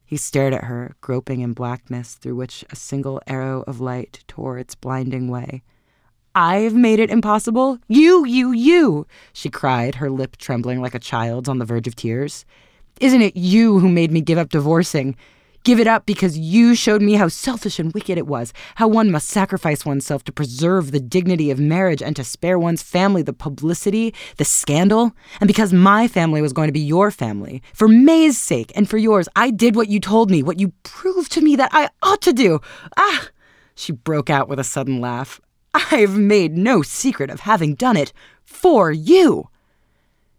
He 0.06 0.16
stared 0.16 0.54
at 0.54 0.64
her, 0.64 0.96
groping 1.02 1.42
in 1.42 1.52
blackness 1.52 2.14
through 2.14 2.38
which 2.38 2.64
a 2.70 2.78
single 2.78 3.22
arrow 3.28 3.62
of 3.68 3.82
light 3.82 4.24
tore 4.26 4.58
its 4.58 4.74
blinding 4.74 5.28
way. 5.28 5.64
I've 6.40 6.76
made 6.76 7.00
it 7.00 7.10
impossible? 7.10 7.80
You, 7.88 8.24
you, 8.24 8.52
you! 8.52 9.08
she 9.34 9.50
cried, 9.50 9.96
her 9.96 10.12
lip 10.12 10.38
trembling 10.38 10.80
like 10.84 10.94
a 10.94 11.00
child's 11.00 11.50
on 11.50 11.58
the 11.58 11.66
verge 11.66 11.88
of 11.88 11.96
tears. 11.96 12.46
Isn't 13.02 13.24
it 13.24 13.36
you 13.36 13.80
who 13.80 13.90
made 13.90 14.12
me 14.12 14.22
give 14.22 14.38
up 14.38 14.50
divorcing? 14.50 15.16
Give 15.64 15.80
it 15.80 15.88
up 15.88 16.06
because 16.06 16.38
you 16.38 16.76
showed 16.76 17.02
me 17.02 17.14
how 17.14 17.28
selfish 17.28 17.80
and 17.80 17.92
wicked 17.92 18.20
it 18.20 18.28
was, 18.28 18.54
how 18.76 18.88
one 18.88 19.10
must 19.10 19.30
sacrifice 19.30 19.84
oneself 19.84 20.24
to 20.26 20.32
preserve 20.32 20.92
the 20.92 21.00
dignity 21.00 21.50
of 21.50 21.60
marriage 21.60 22.04
and 22.04 22.16
to 22.16 22.24
spare 22.24 22.60
one's 22.60 22.84
family 22.84 23.24
the 23.24 23.34
publicity, 23.34 24.14
the 24.36 24.46
scandal. 24.46 25.14
And 25.42 25.48
because 25.48 25.74
my 25.74 26.08
family 26.08 26.44
was 26.44 26.54
going 26.54 26.68
to 26.68 26.72
be 26.72 26.80
your 26.80 27.10
family, 27.10 27.64
for 27.74 27.88
May's 27.88 28.38
sake 28.38 28.72
and 28.76 28.88
for 28.88 29.00
yours, 29.00 29.28
I 29.36 29.50
did 29.50 29.76
what 29.76 29.90
you 29.90 30.00
told 30.00 30.30
me, 30.30 30.44
what 30.44 30.60
you 30.60 30.72
proved 30.84 31.32
to 31.32 31.42
me 31.42 31.56
that 31.56 31.72
I 31.74 31.90
ought 32.04 32.22
to 32.22 32.32
do. 32.32 32.60
Ah! 32.96 33.30
She 33.74 33.92
broke 33.92 34.30
out 34.30 34.48
with 34.48 34.60
a 34.60 34.64
sudden 34.64 35.02
laugh. 35.02 35.42
I've 35.92 36.18
made 36.18 36.58
no 36.58 36.82
secret 36.82 37.30
of 37.30 37.42
having 37.42 37.76
done 37.76 37.98
it 37.98 38.14
for 38.44 38.92
you. 38.92 39.50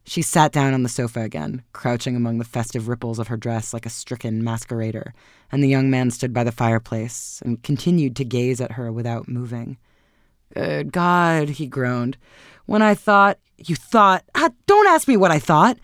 She 0.05 0.23
sat 0.23 0.53
down 0.53 0.73
on 0.73 0.83
the 0.83 0.89
sofa 0.89 1.21
again, 1.21 1.63
crouching 1.73 2.17
among 2.17 2.39
the 2.39 2.45
festive 2.45 2.89
ripples 2.89 3.19
of 3.19 3.29
her 3.29 3.37
dress 3.37 3.75
like 3.75 3.85
a 3.85 3.91
stricken 3.91 4.43
masquerader, 4.43 5.13
and 5.53 5.63
the 5.63 5.69
young 5.69 5.91
man 5.91 6.11
stood 6.11 6.33
by 6.33 6.45
the 6.45 6.53
fireplace 6.53 7.43
and 7.45 7.63
continued 7.63 8.17
to 8.17 8.25
gaze 8.25 8.61
at 8.61 8.73
her 8.73 8.91
without 8.91 9.29
moving. 9.29 9.77
Good 10.55 10.93
God, 10.93 11.51
he 11.51 11.67
groaned. 11.67 12.17
When 12.65 12.81
I 12.81 12.95
thought, 12.95 13.39
you 13.59 13.77
thought, 13.77 14.25
ah, 14.35 14.51
don't 14.67 14.89
ask 14.89 15.07
me 15.09 15.17
what 15.17 15.31
I 15.31 15.39
thought. 15.39 15.79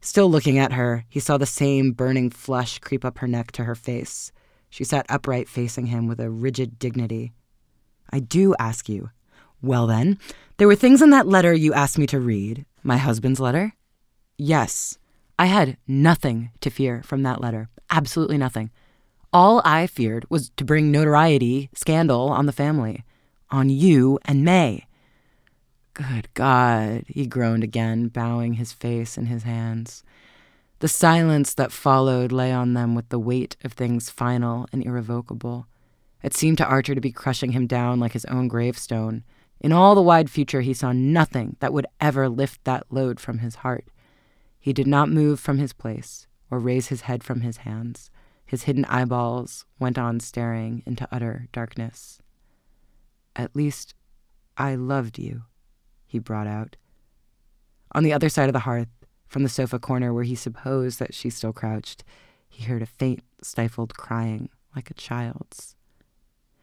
Still 0.00 0.30
looking 0.30 0.58
at 0.58 0.72
her, 0.72 1.04
he 1.08 1.18
saw 1.18 1.36
the 1.36 1.46
same 1.46 1.92
burning 1.92 2.30
flush 2.30 2.78
creep 2.78 3.04
up 3.04 3.18
her 3.18 3.26
neck 3.26 3.50
to 3.52 3.64
her 3.64 3.74
face. 3.74 4.30
She 4.70 4.84
sat 4.84 5.06
upright 5.08 5.48
facing 5.48 5.86
him 5.86 6.06
with 6.06 6.20
a 6.20 6.30
rigid 6.30 6.78
dignity. 6.78 7.32
I 8.10 8.20
do 8.20 8.54
ask 8.58 8.88
you. 8.88 9.10
Well, 9.62 9.86
then, 9.86 10.18
there 10.56 10.68
were 10.68 10.76
things 10.76 11.02
in 11.02 11.10
that 11.10 11.26
letter 11.26 11.52
you 11.52 11.74
asked 11.74 11.98
me 11.98 12.06
to 12.08 12.20
read, 12.20 12.64
my 12.82 12.96
husband's 12.96 13.40
letter? 13.40 13.74
Yes. 14.36 14.98
I 15.38 15.46
had 15.46 15.76
nothing 15.86 16.50
to 16.60 16.70
fear 16.70 17.02
from 17.02 17.22
that 17.22 17.40
letter. 17.40 17.68
Absolutely 17.90 18.38
nothing. 18.38 18.70
All 19.32 19.60
I 19.64 19.86
feared 19.86 20.24
was 20.30 20.50
to 20.56 20.64
bring 20.64 20.90
notoriety, 20.90 21.70
scandal 21.74 22.28
on 22.28 22.46
the 22.46 22.52
family, 22.52 23.04
on 23.50 23.68
you 23.68 24.18
and 24.24 24.44
May. 24.44 24.86
Good 25.94 26.28
God, 26.34 27.04
he 27.08 27.26
groaned 27.26 27.64
again, 27.64 28.08
bowing 28.08 28.54
his 28.54 28.72
face 28.72 29.18
in 29.18 29.26
his 29.26 29.42
hands. 29.42 30.02
The 30.78 30.88
silence 30.88 31.54
that 31.54 31.72
followed 31.72 32.30
lay 32.30 32.52
on 32.52 32.74
them 32.74 32.94
with 32.94 33.08
the 33.08 33.18
weight 33.18 33.56
of 33.64 33.72
things 33.72 34.10
final 34.10 34.66
and 34.72 34.84
irrevocable. 34.84 35.66
It 36.22 36.34
seemed 36.34 36.58
to 36.58 36.66
Archer 36.66 36.94
to 36.94 37.00
be 37.00 37.12
crushing 37.12 37.52
him 37.52 37.66
down 37.66 38.00
like 38.00 38.12
his 38.12 38.24
own 38.26 38.48
gravestone. 38.48 39.24
In 39.60 39.72
all 39.72 39.94
the 39.94 40.02
wide 40.02 40.30
future, 40.30 40.60
he 40.60 40.74
saw 40.74 40.92
nothing 40.92 41.56
that 41.60 41.72
would 41.72 41.86
ever 42.00 42.28
lift 42.28 42.64
that 42.64 42.86
load 42.90 43.20
from 43.20 43.38
his 43.38 43.56
heart. 43.56 43.86
He 44.58 44.72
did 44.72 44.86
not 44.86 45.08
move 45.08 45.40
from 45.40 45.58
his 45.58 45.72
place 45.72 46.26
or 46.50 46.58
raise 46.58 46.88
his 46.88 47.02
head 47.02 47.22
from 47.22 47.42
his 47.42 47.58
hands. 47.58 48.10
His 48.44 48.64
hidden 48.64 48.84
eyeballs 48.86 49.64
went 49.78 49.98
on 49.98 50.20
staring 50.20 50.82
into 50.86 51.08
utter 51.12 51.48
darkness. 51.52 52.20
At 53.36 53.54
least 53.54 53.94
I 54.56 54.74
loved 54.74 55.18
you, 55.18 55.42
he 56.06 56.18
brought 56.18 56.46
out. 56.46 56.76
On 57.92 58.02
the 58.02 58.12
other 58.12 58.28
side 58.28 58.48
of 58.48 58.52
the 58.52 58.60
hearth, 58.60 58.88
from 59.26 59.42
the 59.42 59.48
sofa 59.48 59.78
corner 59.78 60.12
where 60.12 60.24
he 60.24 60.34
supposed 60.34 60.98
that 60.98 61.14
she 61.14 61.30
still 61.30 61.52
crouched, 61.52 62.02
he 62.48 62.64
heard 62.64 62.82
a 62.82 62.86
faint, 62.86 63.22
stifled 63.42 63.96
crying 63.96 64.48
like 64.74 64.90
a 64.90 64.94
child's. 64.94 65.76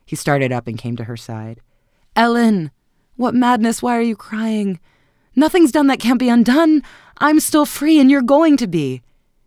He 0.06 0.16
started 0.16 0.52
up 0.52 0.68
and 0.68 0.78
came 0.78 0.96
to 0.98 1.06
her 1.06 1.18
side. 1.18 1.62
Ellen! 2.16 2.72
What 3.16 3.34
madness? 3.34 3.82
Why 3.82 3.98
are 3.98 4.02
you 4.02 4.16
crying? 4.16 4.80
Nothing's 5.36 5.72
done 5.72 5.88
that 5.88 6.00
can't 6.00 6.20
be 6.20 6.30
undone. 6.30 6.84
I'm 7.18 7.40
still 7.40 7.66
free, 7.66 8.00
and 8.00 8.12
you're 8.12 8.22
going 8.22 8.58
to 8.58 8.68
be. 8.68 9.02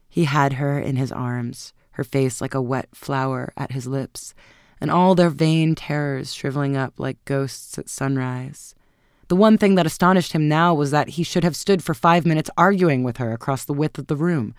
He 0.08 0.24
had 0.24 0.54
her 0.54 0.78
in 0.78 0.96
his 0.96 1.12
arms, 1.12 1.72
her 1.92 2.04
face 2.04 2.40
like 2.40 2.54
a 2.54 2.62
wet 2.62 2.88
flower 2.94 3.52
at 3.56 3.72
his 3.72 3.86
lips, 3.86 4.34
and 4.80 4.90
all 4.90 5.14
their 5.14 5.30
vain 5.30 5.74
terrors 5.74 6.34
shriveling 6.34 6.76
up 6.76 6.94
like 6.98 7.24
ghosts 7.24 7.78
at 7.78 7.88
sunrise. 7.88 8.74
The 9.28 9.36
one 9.36 9.58
thing 9.58 9.74
that 9.74 9.86
astonished 9.86 10.32
him 10.32 10.48
now 10.48 10.74
was 10.74 10.90
that 10.90 11.10
he 11.10 11.22
should 11.22 11.44
have 11.44 11.56
stood 11.56 11.84
for 11.84 11.94
five 11.94 12.24
minutes 12.24 12.50
arguing 12.56 13.02
with 13.02 13.18
her 13.18 13.32
across 13.32 13.64
the 13.64 13.74
width 13.74 13.98
of 13.98 14.06
the 14.06 14.16
room, 14.16 14.54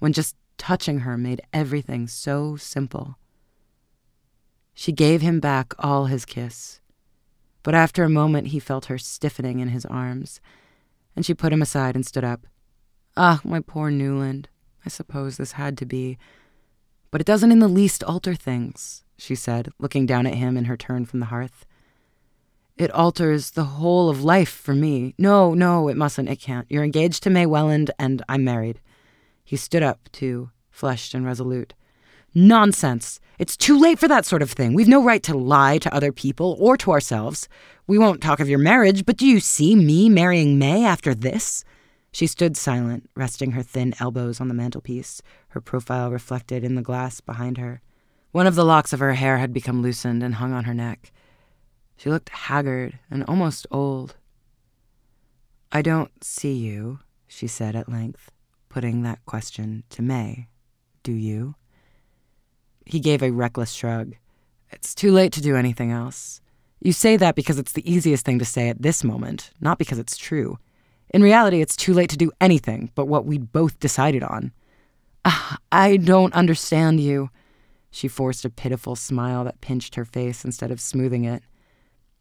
when 0.00 0.12
just 0.12 0.36
touching 0.56 1.00
her 1.00 1.16
made 1.16 1.40
everything 1.52 2.08
so 2.08 2.56
simple. 2.56 3.16
She 4.80 4.92
gave 4.92 5.22
him 5.22 5.40
back 5.40 5.74
all 5.80 6.04
his 6.04 6.24
kiss, 6.24 6.78
but 7.64 7.74
after 7.74 8.04
a 8.04 8.08
moment 8.08 8.54
he 8.54 8.60
felt 8.60 8.84
her 8.84 8.96
stiffening 8.96 9.58
in 9.58 9.70
his 9.70 9.84
arms, 9.84 10.40
and 11.16 11.26
she 11.26 11.34
put 11.34 11.52
him 11.52 11.60
aside 11.60 11.96
and 11.96 12.06
stood 12.06 12.22
up. 12.22 12.46
Ah, 13.16 13.40
my 13.42 13.58
poor 13.58 13.90
Newland. 13.90 14.48
I 14.86 14.88
suppose 14.88 15.36
this 15.36 15.58
had 15.58 15.76
to 15.78 15.84
be. 15.84 16.16
But 17.10 17.20
it 17.20 17.26
doesn't 17.26 17.50
in 17.50 17.58
the 17.58 17.66
least 17.66 18.04
alter 18.04 18.36
things, 18.36 19.02
she 19.16 19.34
said, 19.34 19.68
looking 19.80 20.06
down 20.06 20.28
at 20.28 20.36
him 20.36 20.56
in 20.56 20.66
her 20.66 20.76
turn 20.76 21.06
from 21.06 21.18
the 21.18 21.26
hearth. 21.26 21.66
It 22.76 22.92
alters 22.92 23.50
the 23.50 23.64
whole 23.64 24.08
of 24.08 24.22
life 24.22 24.48
for 24.48 24.74
me. 24.74 25.12
No, 25.18 25.54
no, 25.54 25.88
it 25.88 25.96
mustn't, 25.96 26.28
it 26.28 26.36
can't. 26.36 26.70
You're 26.70 26.84
engaged 26.84 27.24
to 27.24 27.30
May 27.30 27.46
Welland, 27.46 27.90
and 27.98 28.22
I'm 28.28 28.44
married. 28.44 28.78
He 29.44 29.56
stood 29.56 29.82
up, 29.82 30.08
too, 30.12 30.52
flushed 30.70 31.14
and 31.14 31.26
resolute. 31.26 31.74
Nonsense. 32.34 33.20
It's 33.38 33.56
too 33.56 33.78
late 33.78 33.98
for 33.98 34.08
that 34.08 34.26
sort 34.26 34.42
of 34.42 34.50
thing. 34.50 34.74
We've 34.74 34.88
no 34.88 35.02
right 35.02 35.22
to 35.22 35.36
lie 35.36 35.78
to 35.78 35.94
other 35.94 36.12
people 36.12 36.56
or 36.58 36.76
to 36.78 36.90
ourselves. 36.90 37.48
We 37.86 37.98
won't 37.98 38.20
talk 38.20 38.40
of 38.40 38.48
your 38.48 38.58
marriage, 38.58 39.06
but 39.06 39.16
do 39.16 39.26
you 39.26 39.40
see 39.40 39.74
me 39.74 40.08
marrying 40.08 40.58
May 40.58 40.84
after 40.84 41.14
this? 41.14 41.64
She 42.10 42.26
stood 42.26 42.56
silent, 42.56 43.08
resting 43.14 43.52
her 43.52 43.62
thin 43.62 43.94
elbows 44.00 44.40
on 44.40 44.48
the 44.48 44.54
mantelpiece, 44.54 45.22
her 45.48 45.60
profile 45.60 46.10
reflected 46.10 46.64
in 46.64 46.74
the 46.74 46.82
glass 46.82 47.20
behind 47.20 47.58
her. 47.58 47.80
One 48.32 48.46
of 48.46 48.56
the 48.56 48.64
locks 48.64 48.92
of 48.92 49.00
her 49.00 49.14
hair 49.14 49.38
had 49.38 49.52
become 49.52 49.82
loosened 49.82 50.22
and 50.22 50.34
hung 50.34 50.52
on 50.52 50.64
her 50.64 50.74
neck. 50.74 51.12
She 51.96 52.10
looked 52.10 52.28
haggard 52.28 52.98
and 53.10 53.24
almost 53.24 53.66
old. 53.70 54.16
I 55.70 55.82
don't 55.82 56.24
see 56.24 56.54
you, 56.54 57.00
she 57.26 57.46
said 57.46 57.76
at 57.76 57.88
length, 57.88 58.30
putting 58.68 59.02
that 59.02 59.24
question 59.26 59.84
to 59.90 60.02
May. 60.02 60.48
Do 61.02 61.12
you? 61.12 61.54
He 62.88 63.00
gave 63.00 63.22
a 63.22 63.30
reckless 63.30 63.72
shrug. 63.72 64.14
It's 64.70 64.94
too 64.94 65.12
late 65.12 65.30
to 65.34 65.42
do 65.42 65.56
anything 65.56 65.92
else. 65.92 66.40
You 66.80 66.92
say 66.92 67.18
that 67.18 67.34
because 67.34 67.58
it's 67.58 67.72
the 67.72 67.90
easiest 67.90 68.24
thing 68.24 68.38
to 68.38 68.46
say 68.46 68.70
at 68.70 68.80
this 68.80 69.04
moment, 69.04 69.50
not 69.60 69.78
because 69.78 69.98
it's 69.98 70.16
true. 70.16 70.58
In 71.12 71.22
reality, 71.22 71.60
it's 71.60 71.76
too 71.76 71.92
late 71.92 72.08
to 72.08 72.16
do 72.16 72.32
anything 72.40 72.90
but 72.94 73.04
what 73.04 73.26
we'd 73.26 73.52
both 73.52 73.78
decided 73.78 74.22
on. 74.22 74.52
Uh, 75.22 75.56
I 75.70 75.98
don't 75.98 76.32
understand 76.32 77.00
you. 77.00 77.28
She 77.90 78.08
forced 78.08 78.46
a 78.46 78.50
pitiful 78.50 78.96
smile 78.96 79.44
that 79.44 79.60
pinched 79.60 79.94
her 79.96 80.06
face 80.06 80.42
instead 80.42 80.70
of 80.70 80.80
smoothing 80.80 81.24
it. 81.24 81.42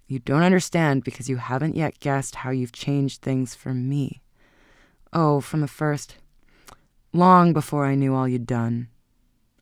You 0.06 0.20
don't 0.20 0.44
understand 0.44 1.06
because 1.06 1.30
you 1.30 1.38
haven't 1.38 1.78
yet 1.78 2.02
guessed 2.02 2.36
how 2.36 2.50
you've 2.50 2.74
changed 2.74 3.22
things 3.22 3.56
for 3.56 3.74
me. 3.74 4.22
Oh, 5.14 5.40
from 5.40 5.62
the 5.62 5.68
first. 5.68 6.18
Long 7.14 7.54
before 7.54 7.86
I 7.86 7.96
knew 7.96 8.14
all 8.14 8.28
you'd 8.28 8.46
done. 8.46 8.90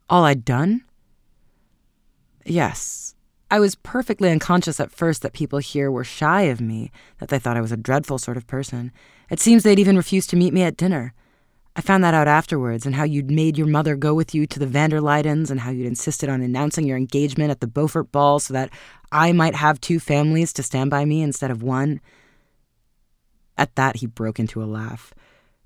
All 0.10 0.26
I'd 0.26 0.44
done? 0.44 0.84
Yes. 2.46 3.16
I 3.50 3.60
was 3.60 3.76
perfectly 3.76 4.32
unconscious 4.32 4.80
at 4.80 4.92
first 4.92 5.22
that 5.22 5.34
people 5.34 5.60
here 5.60 5.92
were 5.92 6.04
shy 6.04 6.44
of 6.44 6.62
me, 6.62 6.92
that 7.18 7.30
they 7.30 7.40
thought 7.40 7.58
I 7.58 7.62
was 7.62 7.72
a 7.72 7.78
dreadful 7.78 8.18
sort 8.18 8.38
of 8.38 8.48
person. 8.48 8.92
It 9.30 9.40
seems 9.40 9.64
they'd 9.64 9.80
even 9.80 9.98
refused 9.98 10.30
to 10.32 10.36
meet 10.36 10.54
me 10.54 10.64
at 10.64 10.78
dinner. 10.78 11.14
I 11.76 11.82
found 11.82 12.04
that 12.04 12.14
out 12.14 12.28
afterwards, 12.28 12.86
and 12.86 12.96
how 12.96 13.04
you'd 13.04 13.30
made 13.30 13.58
your 13.58 13.68
mother 13.68 13.96
go 13.96 14.14
with 14.14 14.34
you 14.34 14.48
to 14.48 14.60
the 14.60 14.68
van 14.68 14.92
der 14.92 15.02
Luydens, 15.02 15.52
and 15.52 15.60
how 15.60 15.72
you'd 15.72 15.86
insisted 15.86 16.30
on 16.30 16.42
announcing 16.42 16.88
your 16.88 16.98
engagement 16.98 17.52
at 17.52 17.60
the 17.60 17.68
Beaufort 17.68 18.12
Ball 18.12 18.40
so 18.40 18.54
that 18.54 18.70
I 19.12 19.32
might 19.34 19.56
have 19.56 19.82
two 19.82 20.00
families 20.00 20.54
to 20.54 20.64
stand 20.64 20.90
by 20.90 21.04
me 21.04 21.22
instead 21.22 21.52
of 21.52 21.64
one. 21.64 22.00
At 23.58 23.76
that, 23.76 23.98
he 23.98 24.06
broke 24.06 24.40
into 24.40 24.64
a 24.64 24.66
laugh. 24.66 25.14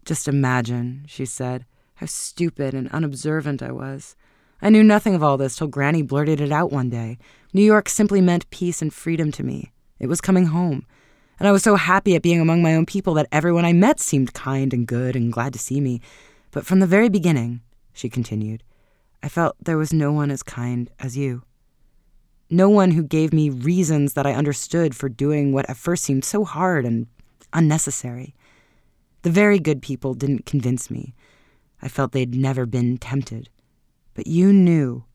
Just 0.03 0.27
imagine, 0.27 1.05
she 1.07 1.25
said, 1.25 1.65
how 1.95 2.07
stupid 2.07 2.74
and 2.74 2.89
unobservant 2.89 3.62
I 3.62 3.71
was. 3.71 4.15
I 4.61 4.69
knew 4.69 4.83
nothing 4.83 5.15
of 5.15 5.23
all 5.23 5.37
this 5.37 5.55
till 5.55 5.67
Granny 5.67 6.01
blurted 6.01 6.41
it 6.41 6.51
out 6.51 6.71
one 6.71 6.89
day. 6.89 7.17
New 7.53 7.61
York 7.63 7.87
simply 7.87 8.19
meant 8.19 8.49
peace 8.49 8.81
and 8.81 8.93
freedom 8.93 9.31
to 9.31 9.43
me. 9.43 9.71
It 9.99 10.07
was 10.07 10.21
coming 10.21 10.47
home. 10.47 10.85
And 11.39 11.47
I 11.47 11.51
was 11.53 11.63
so 11.63 11.75
happy 11.75 12.15
at 12.15 12.21
being 12.21 12.41
among 12.41 12.61
my 12.61 12.75
own 12.75 12.85
people 12.85 13.13
that 13.13 13.27
everyone 13.31 13.63
I 13.63 13.71
met 13.71 13.99
seemed 13.99 14.33
kind 14.33 14.73
and 14.73 14.85
good 14.85 15.15
and 15.15 15.31
glad 15.31 15.53
to 15.53 15.59
see 15.59 15.79
me. 15.79 16.01
But 16.51 16.65
from 16.65 16.79
the 16.79 16.87
very 16.87 17.07
beginning, 17.07 17.61
she 17.93 18.09
continued, 18.09 18.63
I 19.23 19.29
felt 19.29 19.55
there 19.61 19.77
was 19.77 19.93
no 19.93 20.11
one 20.11 20.31
as 20.31 20.43
kind 20.43 20.89
as 20.99 21.17
you. 21.17 21.43
No 22.49 22.67
one 22.67 22.91
who 22.91 23.03
gave 23.03 23.31
me 23.31 23.49
reasons 23.49 24.13
that 24.13 24.25
I 24.25 24.33
understood 24.33 24.95
for 24.95 25.07
doing 25.07 25.53
what 25.53 25.69
at 25.69 25.77
first 25.77 26.03
seemed 26.03 26.25
so 26.25 26.43
hard 26.43 26.85
and 26.85 27.07
unnecessary. 27.53 28.35
The 29.21 29.29
very 29.29 29.59
good 29.59 29.81
people 29.81 30.13
didn't 30.13 30.45
convince 30.45 30.89
me. 30.89 31.13
I 31.81 31.87
felt 31.87 32.11
they'd 32.11 32.35
never 32.35 32.65
been 32.65 32.97
tempted. 32.97 33.49
But 34.19 34.27
you 34.27 34.51
knew. 34.51 35.05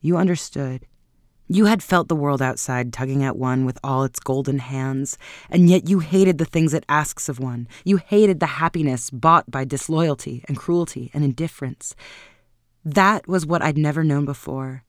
You 0.00 0.16
understood. 0.16 0.84
You 1.46 1.66
had 1.66 1.84
felt 1.84 2.08
the 2.08 2.16
world 2.16 2.42
outside 2.42 2.92
tugging 2.92 3.22
at 3.22 3.36
one 3.36 3.64
with 3.64 3.78
all 3.84 4.02
its 4.02 4.18
golden 4.18 4.58
hands, 4.58 5.16
and 5.48 5.70
yet 5.70 5.88
you 5.88 6.00
hated 6.00 6.38
the 6.38 6.44
things 6.44 6.74
it 6.74 6.84
asks 6.88 7.28
of 7.28 7.38
one. 7.38 7.68
You 7.84 7.98
hated 7.98 8.40
the 8.40 8.58
happiness 8.58 9.08
bought 9.08 9.48
by 9.52 9.64
disloyalty 9.64 10.44
and 10.48 10.56
cruelty 10.56 11.12
and 11.14 11.22
indifference. 11.22 11.94
That 12.84 13.28
was 13.28 13.46
what 13.46 13.62
I'd 13.62 13.78
never 13.78 14.02
known 14.02 14.24
before, 14.24 14.82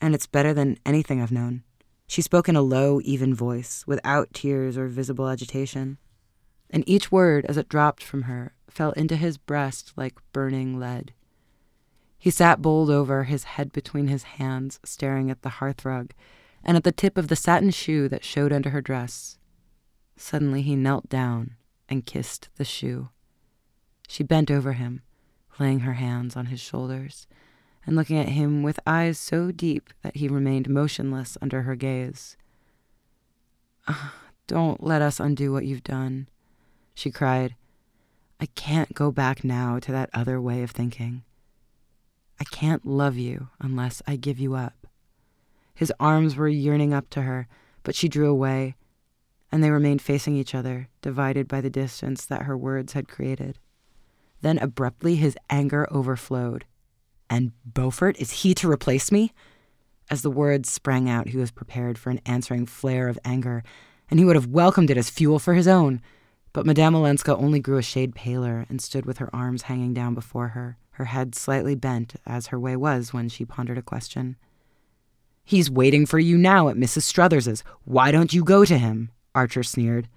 and 0.00 0.14
it's 0.14 0.26
better 0.26 0.54
than 0.54 0.78
anything 0.86 1.20
I've 1.20 1.30
known. 1.30 1.64
She 2.06 2.22
spoke 2.22 2.48
in 2.48 2.56
a 2.56 2.62
low, 2.62 3.02
even 3.04 3.34
voice, 3.34 3.84
without 3.86 4.32
tears 4.32 4.78
or 4.78 4.88
visible 4.88 5.28
agitation, 5.28 5.98
and 6.70 6.82
each 6.86 7.12
word, 7.12 7.44
as 7.44 7.58
it 7.58 7.68
dropped 7.68 8.02
from 8.02 8.22
her, 8.22 8.54
fell 8.70 8.92
into 8.92 9.16
his 9.16 9.36
breast 9.36 9.92
like 9.96 10.14
burning 10.32 10.80
lead. 10.80 11.12
He 12.20 12.30
sat 12.30 12.60
bowled 12.60 12.90
over, 12.90 13.24
his 13.24 13.44
head 13.44 13.72
between 13.72 14.08
his 14.08 14.24
hands, 14.24 14.78
staring 14.84 15.30
at 15.30 15.40
the 15.40 15.48
hearthrug 15.48 16.10
and 16.62 16.76
at 16.76 16.84
the 16.84 16.92
tip 16.92 17.16
of 17.16 17.28
the 17.28 17.34
satin 17.34 17.70
shoe 17.70 18.10
that 18.10 18.24
showed 18.24 18.52
under 18.52 18.68
her 18.70 18.82
dress. 18.82 19.38
Suddenly 20.18 20.60
he 20.60 20.76
knelt 20.76 21.08
down 21.08 21.56
and 21.88 22.04
kissed 22.04 22.50
the 22.56 22.64
shoe. 22.64 23.08
She 24.06 24.22
bent 24.22 24.50
over 24.50 24.74
him, 24.74 25.00
laying 25.58 25.80
her 25.80 25.94
hands 25.94 26.36
on 26.36 26.46
his 26.46 26.60
shoulders 26.60 27.26
and 27.86 27.96
looking 27.96 28.18
at 28.18 28.28
him 28.28 28.62
with 28.62 28.78
eyes 28.86 29.18
so 29.18 29.50
deep 29.50 29.88
that 30.02 30.16
he 30.16 30.28
remained 30.28 30.68
motionless 30.68 31.38
under 31.40 31.62
her 31.62 31.74
gaze. 31.74 32.36
Oh, 33.88 34.12
don't 34.46 34.82
let 34.82 35.00
us 35.00 35.20
undo 35.20 35.52
what 35.52 35.64
you've 35.64 35.82
done, 35.82 36.28
she 36.92 37.10
cried. 37.10 37.56
I 38.38 38.46
can't 38.46 38.92
go 38.92 39.10
back 39.10 39.42
now 39.42 39.78
to 39.78 39.92
that 39.92 40.10
other 40.12 40.38
way 40.38 40.62
of 40.62 40.70
thinking. 40.70 41.22
I 42.40 42.44
can't 42.44 42.86
love 42.86 43.18
you 43.18 43.48
unless 43.60 44.00
I 44.06 44.16
give 44.16 44.40
you 44.40 44.54
up. 44.54 44.86
His 45.74 45.92
arms 46.00 46.36
were 46.36 46.48
yearning 46.48 46.94
up 46.94 47.10
to 47.10 47.22
her, 47.22 47.46
but 47.82 47.94
she 47.94 48.08
drew 48.08 48.30
away, 48.30 48.76
and 49.52 49.62
they 49.62 49.70
remained 49.70 50.00
facing 50.00 50.36
each 50.36 50.54
other, 50.54 50.88
divided 51.02 51.48
by 51.48 51.60
the 51.60 51.70
distance 51.70 52.24
that 52.24 52.42
her 52.42 52.56
words 52.56 52.94
had 52.94 53.08
created. 53.08 53.58
Then 54.40 54.58
abruptly 54.58 55.16
his 55.16 55.36
anger 55.50 55.86
overflowed. 55.90 56.64
And 57.28 57.52
Beaufort, 57.64 58.18
is 58.18 58.42
he 58.42 58.54
to 58.54 58.70
replace 58.70 59.12
me? 59.12 59.32
As 60.10 60.22
the 60.22 60.30
words 60.30 60.72
sprang 60.72 61.08
out, 61.08 61.28
he 61.28 61.36
was 61.36 61.50
prepared 61.50 61.98
for 61.98 62.10
an 62.10 62.20
answering 62.26 62.66
flare 62.66 63.08
of 63.08 63.18
anger, 63.24 63.62
and 64.10 64.18
he 64.18 64.24
would 64.24 64.36
have 64.36 64.46
welcomed 64.46 64.90
it 64.90 64.96
as 64.96 65.10
fuel 65.10 65.38
for 65.38 65.54
his 65.54 65.68
own. 65.68 66.00
But 66.52 66.66
Madame 66.66 66.96
Olenska 66.96 67.36
only 67.36 67.60
grew 67.60 67.76
a 67.76 67.82
shade 67.82 68.14
paler 68.14 68.66
and 68.68 68.80
stood 68.80 69.06
with 69.06 69.18
her 69.18 69.34
arms 69.34 69.62
hanging 69.62 69.94
down 69.94 70.14
before 70.14 70.48
her, 70.48 70.78
her 71.00 71.06
head 71.06 71.34
slightly 71.34 71.74
bent, 71.74 72.16
as 72.26 72.48
her 72.48 72.60
way 72.60 72.76
was 72.76 73.10
when 73.10 73.26
she 73.30 73.46
pondered 73.46 73.78
a 73.78 73.82
question. 73.82 74.36
He's 75.42 75.70
waiting 75.70 76.04
for 76.04 76.18
you 76.18 76.36
now 76.36 76.68
at 76.68 76.76
Mrs. 76.76 77.04
Struthers's. 77.04 77.64
Why 77.84 78.10
don't 78.10 78.34
you 78.34 78.44
go 78.44 78.66
to 78.66 78.76
him? 78.76 79.10
Archer 79.34 79.62
sneered. 79.62 80.08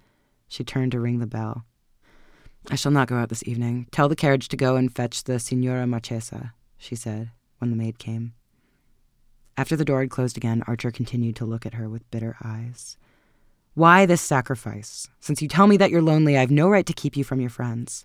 She 0.46 0.62
turned 0.62 0.92
to 0.92 1.00
ring 1.00 1.20
the 1.20 1.26
bell. 1.26 1.64
I 2.70 2.74
shall 2.74 2.92
not 2.92 3.08
go 3.08 3.16
out 3.16 3.30
this 3.30 3.48
evening. 3.48 3.86
Tell 3.92 4.10
the 4.10 4.14
carriage 4.14 4.48
to 4.48 4.58
go 4.58 4.76
and 4.76 4.94
fetch 4.94 5.24
the 5.24 5.38
Signora 5.38 5.86
Marchesa, 5.86 6.52
she 6.76 6.94
said, 6.94 7.30
when 7.60 7.70
the 7.70 7.76
maid 7.76 7.98
came. 7.98 8.34
After 9.56 9.74
the 9.74 9.86
door 9.86 10.02
had 10.02 10.10
closed 10.10 10.36
again, 10.36 10.62
Archer 10.66 10.90
continued 10.90 11.36
to 11.36 11.46
look 11.46 11.64
at 11.64 11.74
her 11.74 11.88
with 11.88 12.10
bitter 12.10 12.36
eyes. 12.44 12.98
Why 13.72 14.04
this 14.04 14.20
sacrifice? 14.20 15.08
Since 15.18 15.40
you 15.40 15.48
tell 15.48 15.66
me 15.66 15.78
that 15.78 15.90
you're 15.90 16.02
lonely, 16.02 16.36
I've 16.36 16.50
no 16.50 16.68
right 16.68 16.84
to 16.84 16.92
keep 16.92 17.16
you 17.16 17.24
from 17.24 17.40
your 17.40 17.48
friends. 17.48 18.04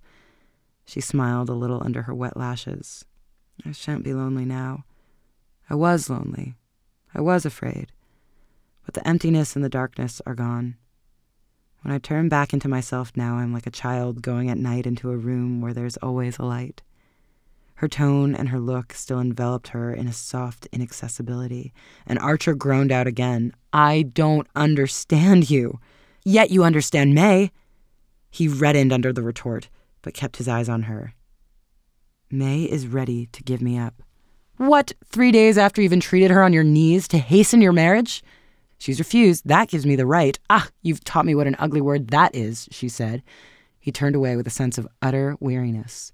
She 0.90 1.02
smiled 1.02 1.50
a 1.50 1.54
little 1.54 1.84
under 1.86 2.02
her 2.02 2.16
wet 2.16 2.36
lashes. 2.36 3.06
I 3.64 3.74
shan't 3.74 4.04
be 4.04 4.12
lonely 4.12 4.44
now. 4.44 4.86
I 5.70 5.76
was 5.76 6.10
lonely. 6.10 6.56
I 7.14 7.22
was 7.22 7.46
afraid. 7.46 7.92
But 8.86 8.96
the 8.96 9.08
emptiness 9.08 9.56
and 9.56 9.64
the 9.64 9.70
darkness 9.70 10.20
are 10.26 10.34
gone. 10.34 10.78
When 11.84 11.94
I 11.94 12.00
turn 12.00 12.28
back 12.28 12.54
into 12.54 12.68
myself 12.68 13.12
now, 13.16 13.36
I'm 13.36 13.54
like 13.54 13.68
a 13.68 13.72
child 13.72 14.24
going 14.24 14.50
at 14.50 14.58
night 14.58 14.88
into 14.88 15.12
a 15.12 15.18
room 15.18 15.62
where 15.62 15.76
there's 15.76 15.98
always 15.98 16.40
a 16.40 16.44
light. 16.44 16.82
Her 17.76 17.88
tone 17.88 18.34
and 18.34 18.50
her 18.50 18.60
look 18.60 18.92
still 18.94 19.20
enveloped 19.20 19.68
her 19.68 19.94
in 19.94 20.08
a 20.08 20.12
soft 20.12 20.68
inaccessibility, 20.72 21.72
and 22.08 22.18
Archer 22.18 22.56
groaned 22.56 22.92
out 22.92 23.06
again, 23.06 23.54
I 23.72 24.02
don't 24.02 24.48
understand 24.56 25.52
you. 25.52 25.80
Yet 26.26 26.50
you 26.50 26.64
understand 26.64 27.14
May. 27.14 27.52
He 28.32 28.48
reddened 28.48 28.92
under 28.92 29.14
the 29.14 29.22
retort, 29.22 29.70
but 30.02 30.14
kept 30.14 30.38
his 30.38 30.48
eyes 30.48 30.70
on 30.70 30.84
her. 30.84 31.14
May 32.32 32.64
is 32.64 32.88
ready 32.88 33.28
to 33.28 33.44
give 33.44 33.62
me 33.62 33.78
up. 33.78 34.04
What, 34.58 34.92
three 35.06 35.32
days 35.32 35.58
after 35.58 35.82
you've 35.82 35.94
entreated 35.94 36.32
her 36.32 36.44
on 36.44 36.54
your 36.54 36.64
knees 36.64 37.08
to 37.10 37.18
hasten 37.18 37.62
your 37.62 37.72
marriage? 37.72 38.24
She's 38.78 39.00
refused. 39.00 39.48
That 39.48 39.70
gives 39.70 39.86
me 39.86 39.96
the 39.96 40.06
right. 40.06 40.38
Ah, 40.50 40.68
you've 40.82 41.04
taught 41.04 41.26
me 41.26 41.36
what 41.36 41.48
an 41.48 41.56
ugly 41.60 41.82
word 41.82 42.10
that 42.10 42.36
is, 42.36 42.68
she 42.72 42.90
said. 42.90 43.24
He 43.80 43.92
turned 43.92 44.16
away 44.16 44.36
with 44.36 44.48
a 44.48 44.52
sense 44.52 44.78
of 44.78 44.88
utter 45.02 45.36
weariness. 45.40 46.12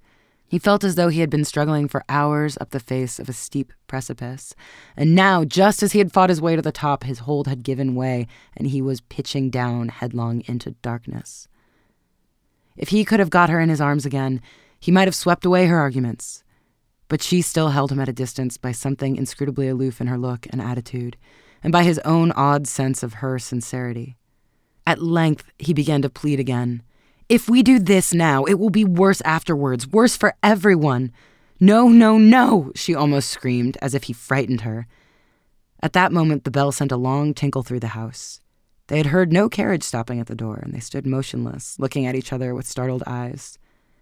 He 0.47 0.59
felt 0.59 0.83
as 0.83 0.95
though 0.95 1.09
he 1.09 1.21
had 1.21 1.29
been 1.29 1.43
struggling 1.43 1.87
for 1.87 2.03
hours 2.07 2.57
up 2.61 2.69
the 2.69 2.79
face 2.79 3.19
of 3.19 3.27
a 3.27 3.33
steep 3.33 3.73
precipice. 3.87 4.55
And 4.95 5.15
now, 5.15 5.43
just 5.43 5.81
as 5.81 5.93
he 5.93 5.99
had 5.99 6.11
fought 6.11 6.29
his 6.29 6.41
way 6.41 6.55
to 6.55 6.61
the 6.61 6.71
top, 6.71 7.03
his 7.03 7.19
hold 7.19 7.47
had 7.47 7.63
given 7.63 7.95
way, 7.95 8.27
and 8.55 8.67
he 8.67 8.81
was 8.81 9.01
pitching 9.01 9.49
down 9.49 9.89
headlong 9.89 10.43
into 10.45 10.71
darkness. 10.71 11.47
If 12.75 12.89
he 12.89 13.05
could 13.05 13.19
have 13.19 13.29
got 13.29 13.49
her 13.49 13.59
in 13.59 13.69
his 13.69 13.81
arms 13.81 14.05
again, 14.05 14.41
he 14.79 14.91
might 14.91 15.07
have 15.07 15.15
swept 15.15 15.45
away 15.45 15.65
her 15.65 15.79
arguments. 15.79 16.43
But 17.07 17.21
she 17.21 17.41
still 17.41 17.69
held 17.69 17.91
him 17.91 17.99
at 17.99 18.09
a 18.09 18.13
distance 18.13 18.57
by 18.57 18.71
something 18.71 19.15
inscrutably 19.15 19.67
aloof 19.67 20.01
in 20.01 20.07
her 20.07 20.17
look 20.17 20.47
and 20.49 20.61
attitude, 20.61 21.17
and 21.63 21.71
by 21.71 21.83
his 21.83 21.99
own 21.99 22.31
odd 22.31 22.67
sense 22.67 23.03
of 23.03 23.15
her 23.15 23.39
sincerity. 23.39 24.17
At 24.87 25.01
length, 25.01 25.51
he 25.57 25.73
began 25.73 26.01
to 26.01 26.09
plead 26.09 26.39
again. 26.39 26.83
If 27.27 27.49
we 27.49 27.63
do 27.63 27.79
this 27.79 28.13
now, 28.13 28.43
it 28.43 28.55
will 28.55 28.69
be 28.69 28.85
worse 28.85 29.21
afterwards, 29.21 29.87
worse 29.87 30.15
for 30.15 30.35
everyone. 30.43 31.11
No, 31.59 31.87
no, 31.87 32.17
no, 32.17 32.71
she 32.75 32.93
almost 32.93 33.29
screamed, 33.29 33.77
as 33.81 33.95
if 33.95 34.03
he 34.03 34.13
frightened 34.13 34.61
her. 34.61 34.87
At 35.81 35.93
that 35.93 36.11
moment, 36.11 36.43
the 36.43 36.51
bell 36.51 36.71
sent 36.71 36.91
a 36.91 36.97
long 36.97 37.33
tinkle 37.33 37.63
through 37.63 37.79
the 37.79 37.89
house. 37.89 38.41
They 38.87 38.97
had 38.97 39.07
heard 39.07 39.33
no 39.33 39.49
carriage 39.49 39.83
stopping 39.83 40.19
at 40.19 40.27
the 40.27 40.35
door, 40.35 40.59
and 40.61 40.73
they 40.73 40.79
stood 40.79 41.07
motionless, 41.07 41.79
looking 41.79 42.05
at 42.05 42.15
each 42.15 42.31
other 42.31 42.53
with 42.53 42.67
startled 42.67 43.03
eyes. 43.07 43.57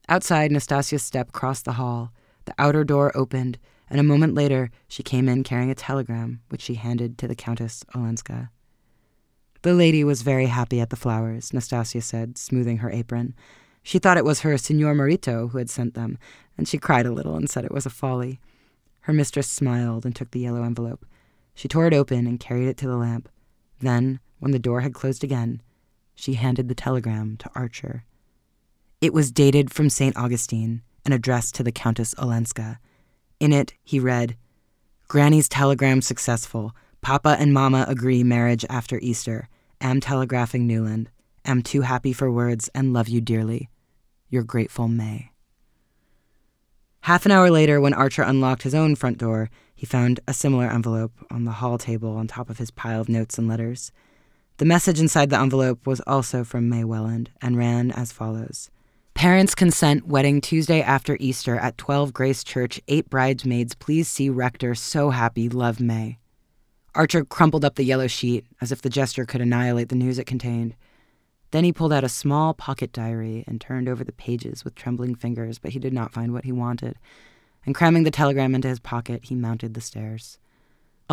Outside, 0.10 0.52
Nastasia's 0.52 1.04
step 1.04 1.32
crossed 1.32 1.66
the 1.66 1.74
hall. 1.74 2.12
The 2.46 2.54
outer 2.60 2.84
door 2.84 3.16
opened, 3.16 3.58
and 3.90 4.00
a 4.00 4.04
moment 4.04 4.34
later, 4.34 4.70
she 4.88 5.02
came 5.02 5.30
in 5.30 5.44
carrying 5.44 5.72
a 5.72 5.76
telegram, 5.76 6.42
which 6.50 6.62
she 6.62 6.76
handed 6.76 7.18
to 7.20 7.28
the 7.28 7.36
Countess 7.36 7.86
Olenska. 7.96 8.50
The 9.62 9.74
lady 9.74 10.04
was 10.04 10.24
very 10.24 10.48
happy 10.48 10.82
at 10.82 10.90
the 10.90 10.98
flowers, 10.98 11.54
Nastasia 11.54 12.02
said, 12.02 12.38
smoothing 12.38 12.80
her 12.80 12.92
apron. 12.92 13.34
She 13.82 13.98
thought 13.98 14.18
it 14.18 14.26
was 14.26 14.42
her 14.42 14.58
Signor 14.58 14.94
Marito 14.94 15.48
who 15.48 15.58
had 15.58 15.70
sent 15.70 15.94
them, 15.94 16.18
and 16.58 16.68
she 16.68 16.78
cried 16.78 17.06
a 17.06 17.12
little 17.14 17.38
and 17.38 17.50
said 17.50 17.64
it 17.64 17.72
was 17.72 17.86
a 17.86 17.90
folly. 17.90 18.42
Her 19.02 19.14
mistress 19.14 19.50
smiled 19.50 20.06
and 20.06 20.14
took 20.14 20.32
the 20.32 20.42
yellow 20.42 20.64
envelope. 20.64 21.06
She 21.54 21.70
tore 21.70 21.88
it 21.88 21.94
open 21.94 22.28
and 22.28 22.40
carried 22.40 22.68
it 22.68 22.78
to 22.78 22.88
the 22.88 22.98
lamp. 22.98 23.30
Then, 23.80 24.20
when 24.44 24.52
the 24.52 24.60
door 24.60 24.82
had 24.82 24.94
closed 24.94 25.24
again, 25.24 25.62
she 26.16 26.34
handed 26.34 26.68
the 26.68 26.76
telegram 26.76 27.38
to 27.38 27.50
Archer. 27.56 28.04
It 29.00 29.14
was 29.14 29.32
dated 29.32 29.72
from 29.72 29.90
St. 29.90 30.18
Augustine 30.18 30.82
and 31.06 31.14
addressed 31.14 31.56
to 31.56 31.64
the 31.64 31.72
Countess 31.72 32.14
Olenska. 32.20 32.78
In 33.40 33.54
it, 33.54 33.74
he 33.86 34.02
read 34.02 34.36
Granny's 35.08 35.48
telegram 35.48 36.02
successful. 36.02 36.76
Papa 37.00 37.38
and 37.40 37.54
Mama 37.54 37.86
agree 37.88 38.22
marriage 38.22 38.66
after 38.70 39.00
Easter. 39.00 39.48
Am 39.80 40.02
telegraphing 40.02 40.68
Newland. 40.68 41.10
Am 41.46 41.62
too 41.62 41.80
happy 41.80 42.12
for 42.12 42.30
words 42.30 42.70
and 42.76 42.92
love 42.92 43.08
you 43.08 43.22
dearly. 43.22 43.70
Your 44.28 44.44
grateful 44.44 44.90
May. 44.90 45.32
Half 47.04 47.26
an 47.26 47.32
hour 47.32 47.50
later, 47.50 47.80
when 47.80 47.94
Archer 47.94 48.24
unlocked 48.24 48.64
his 48.64 48.76
own 48.76 48.96
front 48.96 49.20
door, 49.20 49.50
he 49.74 49.86
found 49.86 50.20
a 50.28 50.34
similar 50.34 50.66
envelope 50.66 51.14
on 51.32 51.46
the 51.46 51.52
hall 51.52 51.78
table 51.78 52.18
on 52.18 52.28
top 52.28 52.50
of 52.50 52.58
his 52.58 52.72
pile 52.72 53.00
of 53.00 53.08
notes 53.08 53.38
and 53.38 53.48
letters. 53.48 53.94
The 54.58 54.66
message 54.66 55.00
inside 55.00 55.32
the 55.32 55.40
envelope 55.40 55.88
was 55.88 56.00
also 56.02 56.44
from 56.44 56.70
May 56.70 56.84
Welland 56.84 57.32
and 57.42 57.58
ran 57.58 57.90
as 57.90 58.12
follows 58.12 58.70
Parents 59.16 59.56
consent 59.56 60.08
wedding 60.08 60.42
Tuesday 60.42 60.82
after 60.82 61.18
Easter 61.20 61.56
at 61.56 61.78
12 61.80 62.14
Grace 62.14 62.44
Church. 62.44 62.80
Eight 62.88 63.10
bridesmaids. 63.10 63.74
Please 63.74 64.08
see 64.08 64.30
rector. 64.30 64.76
So 64.76 65.10
happy. 65.10 65.50
Love 65.50 65.80
May. 65.80 66.20
Archer 66.94 67.26
crumpled 67.26 67.66
up 67.66 67.76
the 67.76 67.84
yellow 67.84 68.06
sheet 68.06 68.46
as 68.62 68.72
if 68.72 68.82
the 68.82 68.90
gesture 68.90 69.26
could 69.26 69.42
annihilate 69.42 69.90
the 69.90 69.96
news 69.96 70.20
it 70.20 70.26
contained. 70.26 70.76
Then 71.50 71.64
he 71.64 71.74
pulled 71.74 71.94
out 71.94 72.04
a 72.04 72.10
small 72.10 72.54
pocket 72.54 72.92
diary 72.92 73.44
and 73.48 73.60
turned 73.60 73.90
over 73.90 74.04
the 74.04 74.12
pages 74.12 74.64
with 74.64 74.76
trembling 74.76 75.16
fingers, 75.16 75.58
but 75.58 75.72
he 75.72 75.80
did 75.80 75.94
not 75.94 76.14
find 76.14 76.32
what 76.32 76.46
he 76.46 76.52
wanted. 76.52 76.98
And 77.66 77.74
cramming 77.74 78.04
the 78.04 78.12
telegram 78.12 78.54
into 78.54 78.68
his 78.68 78.80
pocket, 78.80 79.26
he 79.26 79.36
mounted 79.36 79.74
the 79.74 79.82
stairs. 79.82 80.38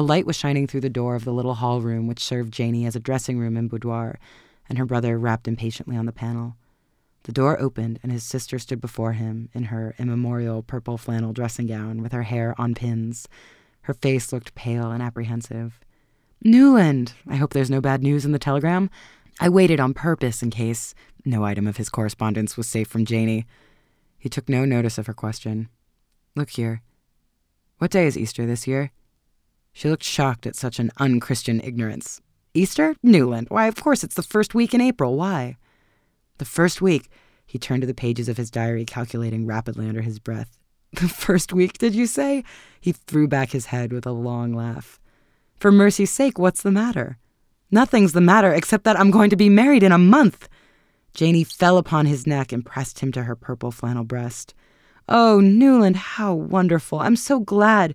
A 0.01 0.11
light 0.11 0.25
was 0.25 0.35
shining 0.35 0.67
through 0.67 0.81
the 0.81 0.89
door 0.89 1.15
of 1.15 1.27
the 1.27 1.33
little 1.33 1.57
hall 1.57 1.83
room 1.83 2.07
which 2.07 2.25
served 2.25 2.55
Janey 2.55 2.87
as 2.87 2.97
a 2.97 3.01
dressing 3.01 3.39
room 3.39 3.55
and 3.55 3.69
boudoir, 3.69 4.19
and 4.67 4.79
her 4.79 4.87
brother 4.87 5.19
rapped 5.19 5.47
impatiently 5.47 5.95
on 5.95 6.07
the 6.07 6.11
panel. 6.11 6.57
The 7.25 7.33
door 7.33 7.61
opened, 7.61 8.01
and 8.03 8.11
his 8.11 8.25
sister 8.25 8.59
stood 8.59 8.81
before 8.81 9.13
him 9.13 9.51
in 9.53 9.65
her 9.65 9.95
immemorial 9.99 10.63
purple 10.63 10.97
flannel 10.97 11.35
dressing 11.35 11.67
gown 11.67 12.01
with 12.01 12.13
her 12.13 12.23
hair 12.23 12.55
on 12.57 12.75
pins. 12.75 13.29
Her 13.83 13.93
face 13.93 14.33
looked 14.33 14.55
pale 14.55 14.91
and 14.91 15.03
apprehensive. 15.03 15.79
Newland! 16.43 17.13
I 17.29 17.37
hope 17.37 17.53
there's 17.53 17.69
no 17.69 17.83
bad 17.83 18.03
news 18.03 18.25
in 18.25 18.33
the 18.33 18.39
telegram. 18.39 18.89
I 19.39 19.51
waited 19.51 19.81
on 19.81 19.93
purpose 19.93 20.43
in 20.43 20.49
case 20.49 20.95
no 21.27 21.45
item 21.45 21.67
of 21.67 21.77
his 21.77 21.91
correspondence 21.91 22.57
was 22.57 22.67
safe 22.67 22.89
from 22.89 23.05
Janey. 23.05 23.45
He 24.19 24.31
took 24.31 24.49
no 24.49 24.65
notice 24.65 24.97
of 24.97 25.09
her 25.09 25.13
question. 25.13 25.69
Look 26.35 26.49
here. 26.49 26.81
What 27.77 27.91
day 27.91 28.07
is 28.07 28.17
Easter 28.17 28.47
this 28.47 28.67
year? 28.67 28.93
She 29.73 29.89
looked 29.89 30.05
shocked 30.05 30.47
at 30.47 30.57
such 30.57 30.79
an 30.79 30.91
unchristian 30.99 31.61
ignorance. 31.61 32.21
Easter? 32.55 32.95
Newland. 33.03 33.49
Why, 33.51 33.67
of 33.67 33.77
course, 33.77 34.03
it's 34.03 34.17
the 34.17 34.23
first 34.23 34.55
week 34.55 34.75
in 34.75 34.81
April. 34.81 35.17
Why? 35.17 35.57
The 36.39 36.45
first 36.45 36.83
week. 36.83 37.09
He 37.47 37.59
turned 37.59 37.83
to 37.83 37.87
the 37.87 37.95
pages 37.95 38.29
of 38.29 38.37
his 38.37 38.51
diary, 38.51 38.85
calculating 38.85 39.47
rapidly 39.47 39.89
under 39.89 40.03
his 40.03 40.19
breath. 40.19 40.57
The 41.01 41.09
first 41.09 41.53
week, 41.53 41.79
did 41.79 41.95
you 41.95 42.07
say? 42.07 42.43
He 42.81 42.91
threw 42.91 43.29
back 43.29 43.51
his 43.53 43.67
head 43.67 43.93
with 43.93 44.07
a 44.07 44.13
long 44.13 44.53
laugh. 44.53 44.99
For 45.61 45.71
mercy's 45.71 46.11
sake, 46.11 46.37
what's 46.37 46.63
the 46.63 46.73
matter? 46.73 47.19
Nothing's 47.71 48.13
the 48.13 48.21
matter 48.21 48.53
except 48.53 48.83
that 48.85 48.99
I'm 48.99 49.13
going 49.13 49.31
to 49.31 49.37
be 49.37 49.49
married 49.49 49.85
in 49.85 49.93
a 49.93 49.99
month. 49.99 50.49
Janey 51.15 51.45
fell 51.45 51.79
upon 51.79 52.07
his 52.07 52.27
neck 52.27 52.51
and 52.51 52.67
pressed 52.67 52.99
him 52.99 53.13
to 53.13 53.23
her 53.25 53.37
purple 53.37 53.71
flannel 53.71 54.03
breast. 54.03 54.55
Oh, 55.09 55.39
Newland, 55.41 55.97
how 55.97 56.35
wonderful. 56.35 56.99
I'm 56.99 57.17
so 57.17 57.39
glad. 57.39 57.95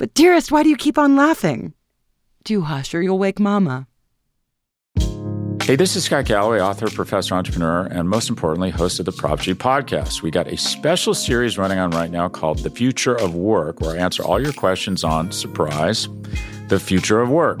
But, 0.00 0.14
dearest, 0.14 0.50
why 0.50 0.62
do 0.62 0.70
you 0.70 0.78
keep 0.78 0.96
on 0.96 1.14
laughing? 1.14 1.74
Do 2.44 2.62
hush, 2.62 2.94
or 2.94 3.02
you'll 3.02 3.18
wake 3.18 3.38
Mama. 3.38 3.86
Hey, 5.62 5.76
this 5.76 5.94
is 5.94 6.04
Scott 6.04 6.24
Galloway, 6.24 6.58
author, 6.58 6.88
professor, 6.88 7.34
entrepreneur, 7.34 7.82
and 7.82 8.08
most 8.08 8.30
importantly, 8.30 8.70
host 8.70 8.98
of 8.98 9.04
the 9.04 9.12
Prop 9.12 9.40
G 9.40 9.52
podcast. 9.52 10.22
We 10.22 10.30
got 10.30 10.46
a 10.46 10.56
special 10.56 11.12
series 11.12 11.58
running 11.58 11.78
on 11.78 11.90
right 11.90 12.10
now 12.10 12.30
called 12.30 12.60
The 12.60 12.70
Future 12.70 13.14
of 13.14 13.34
Work, 13.34 13.82
where 13.82 13.94
I 13.94 13.98
answer 13.98 14.24
all 14.24 14.40
your 14.40 14.54
questions 14.54 15.04
on 15.04 15.32
surprise, 15.32 16.08
the 16.68 16.80
future 16.80 17.20
of 17.20 17.28
work. 17.28 17.60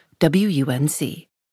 WUNC. 0.21 1.30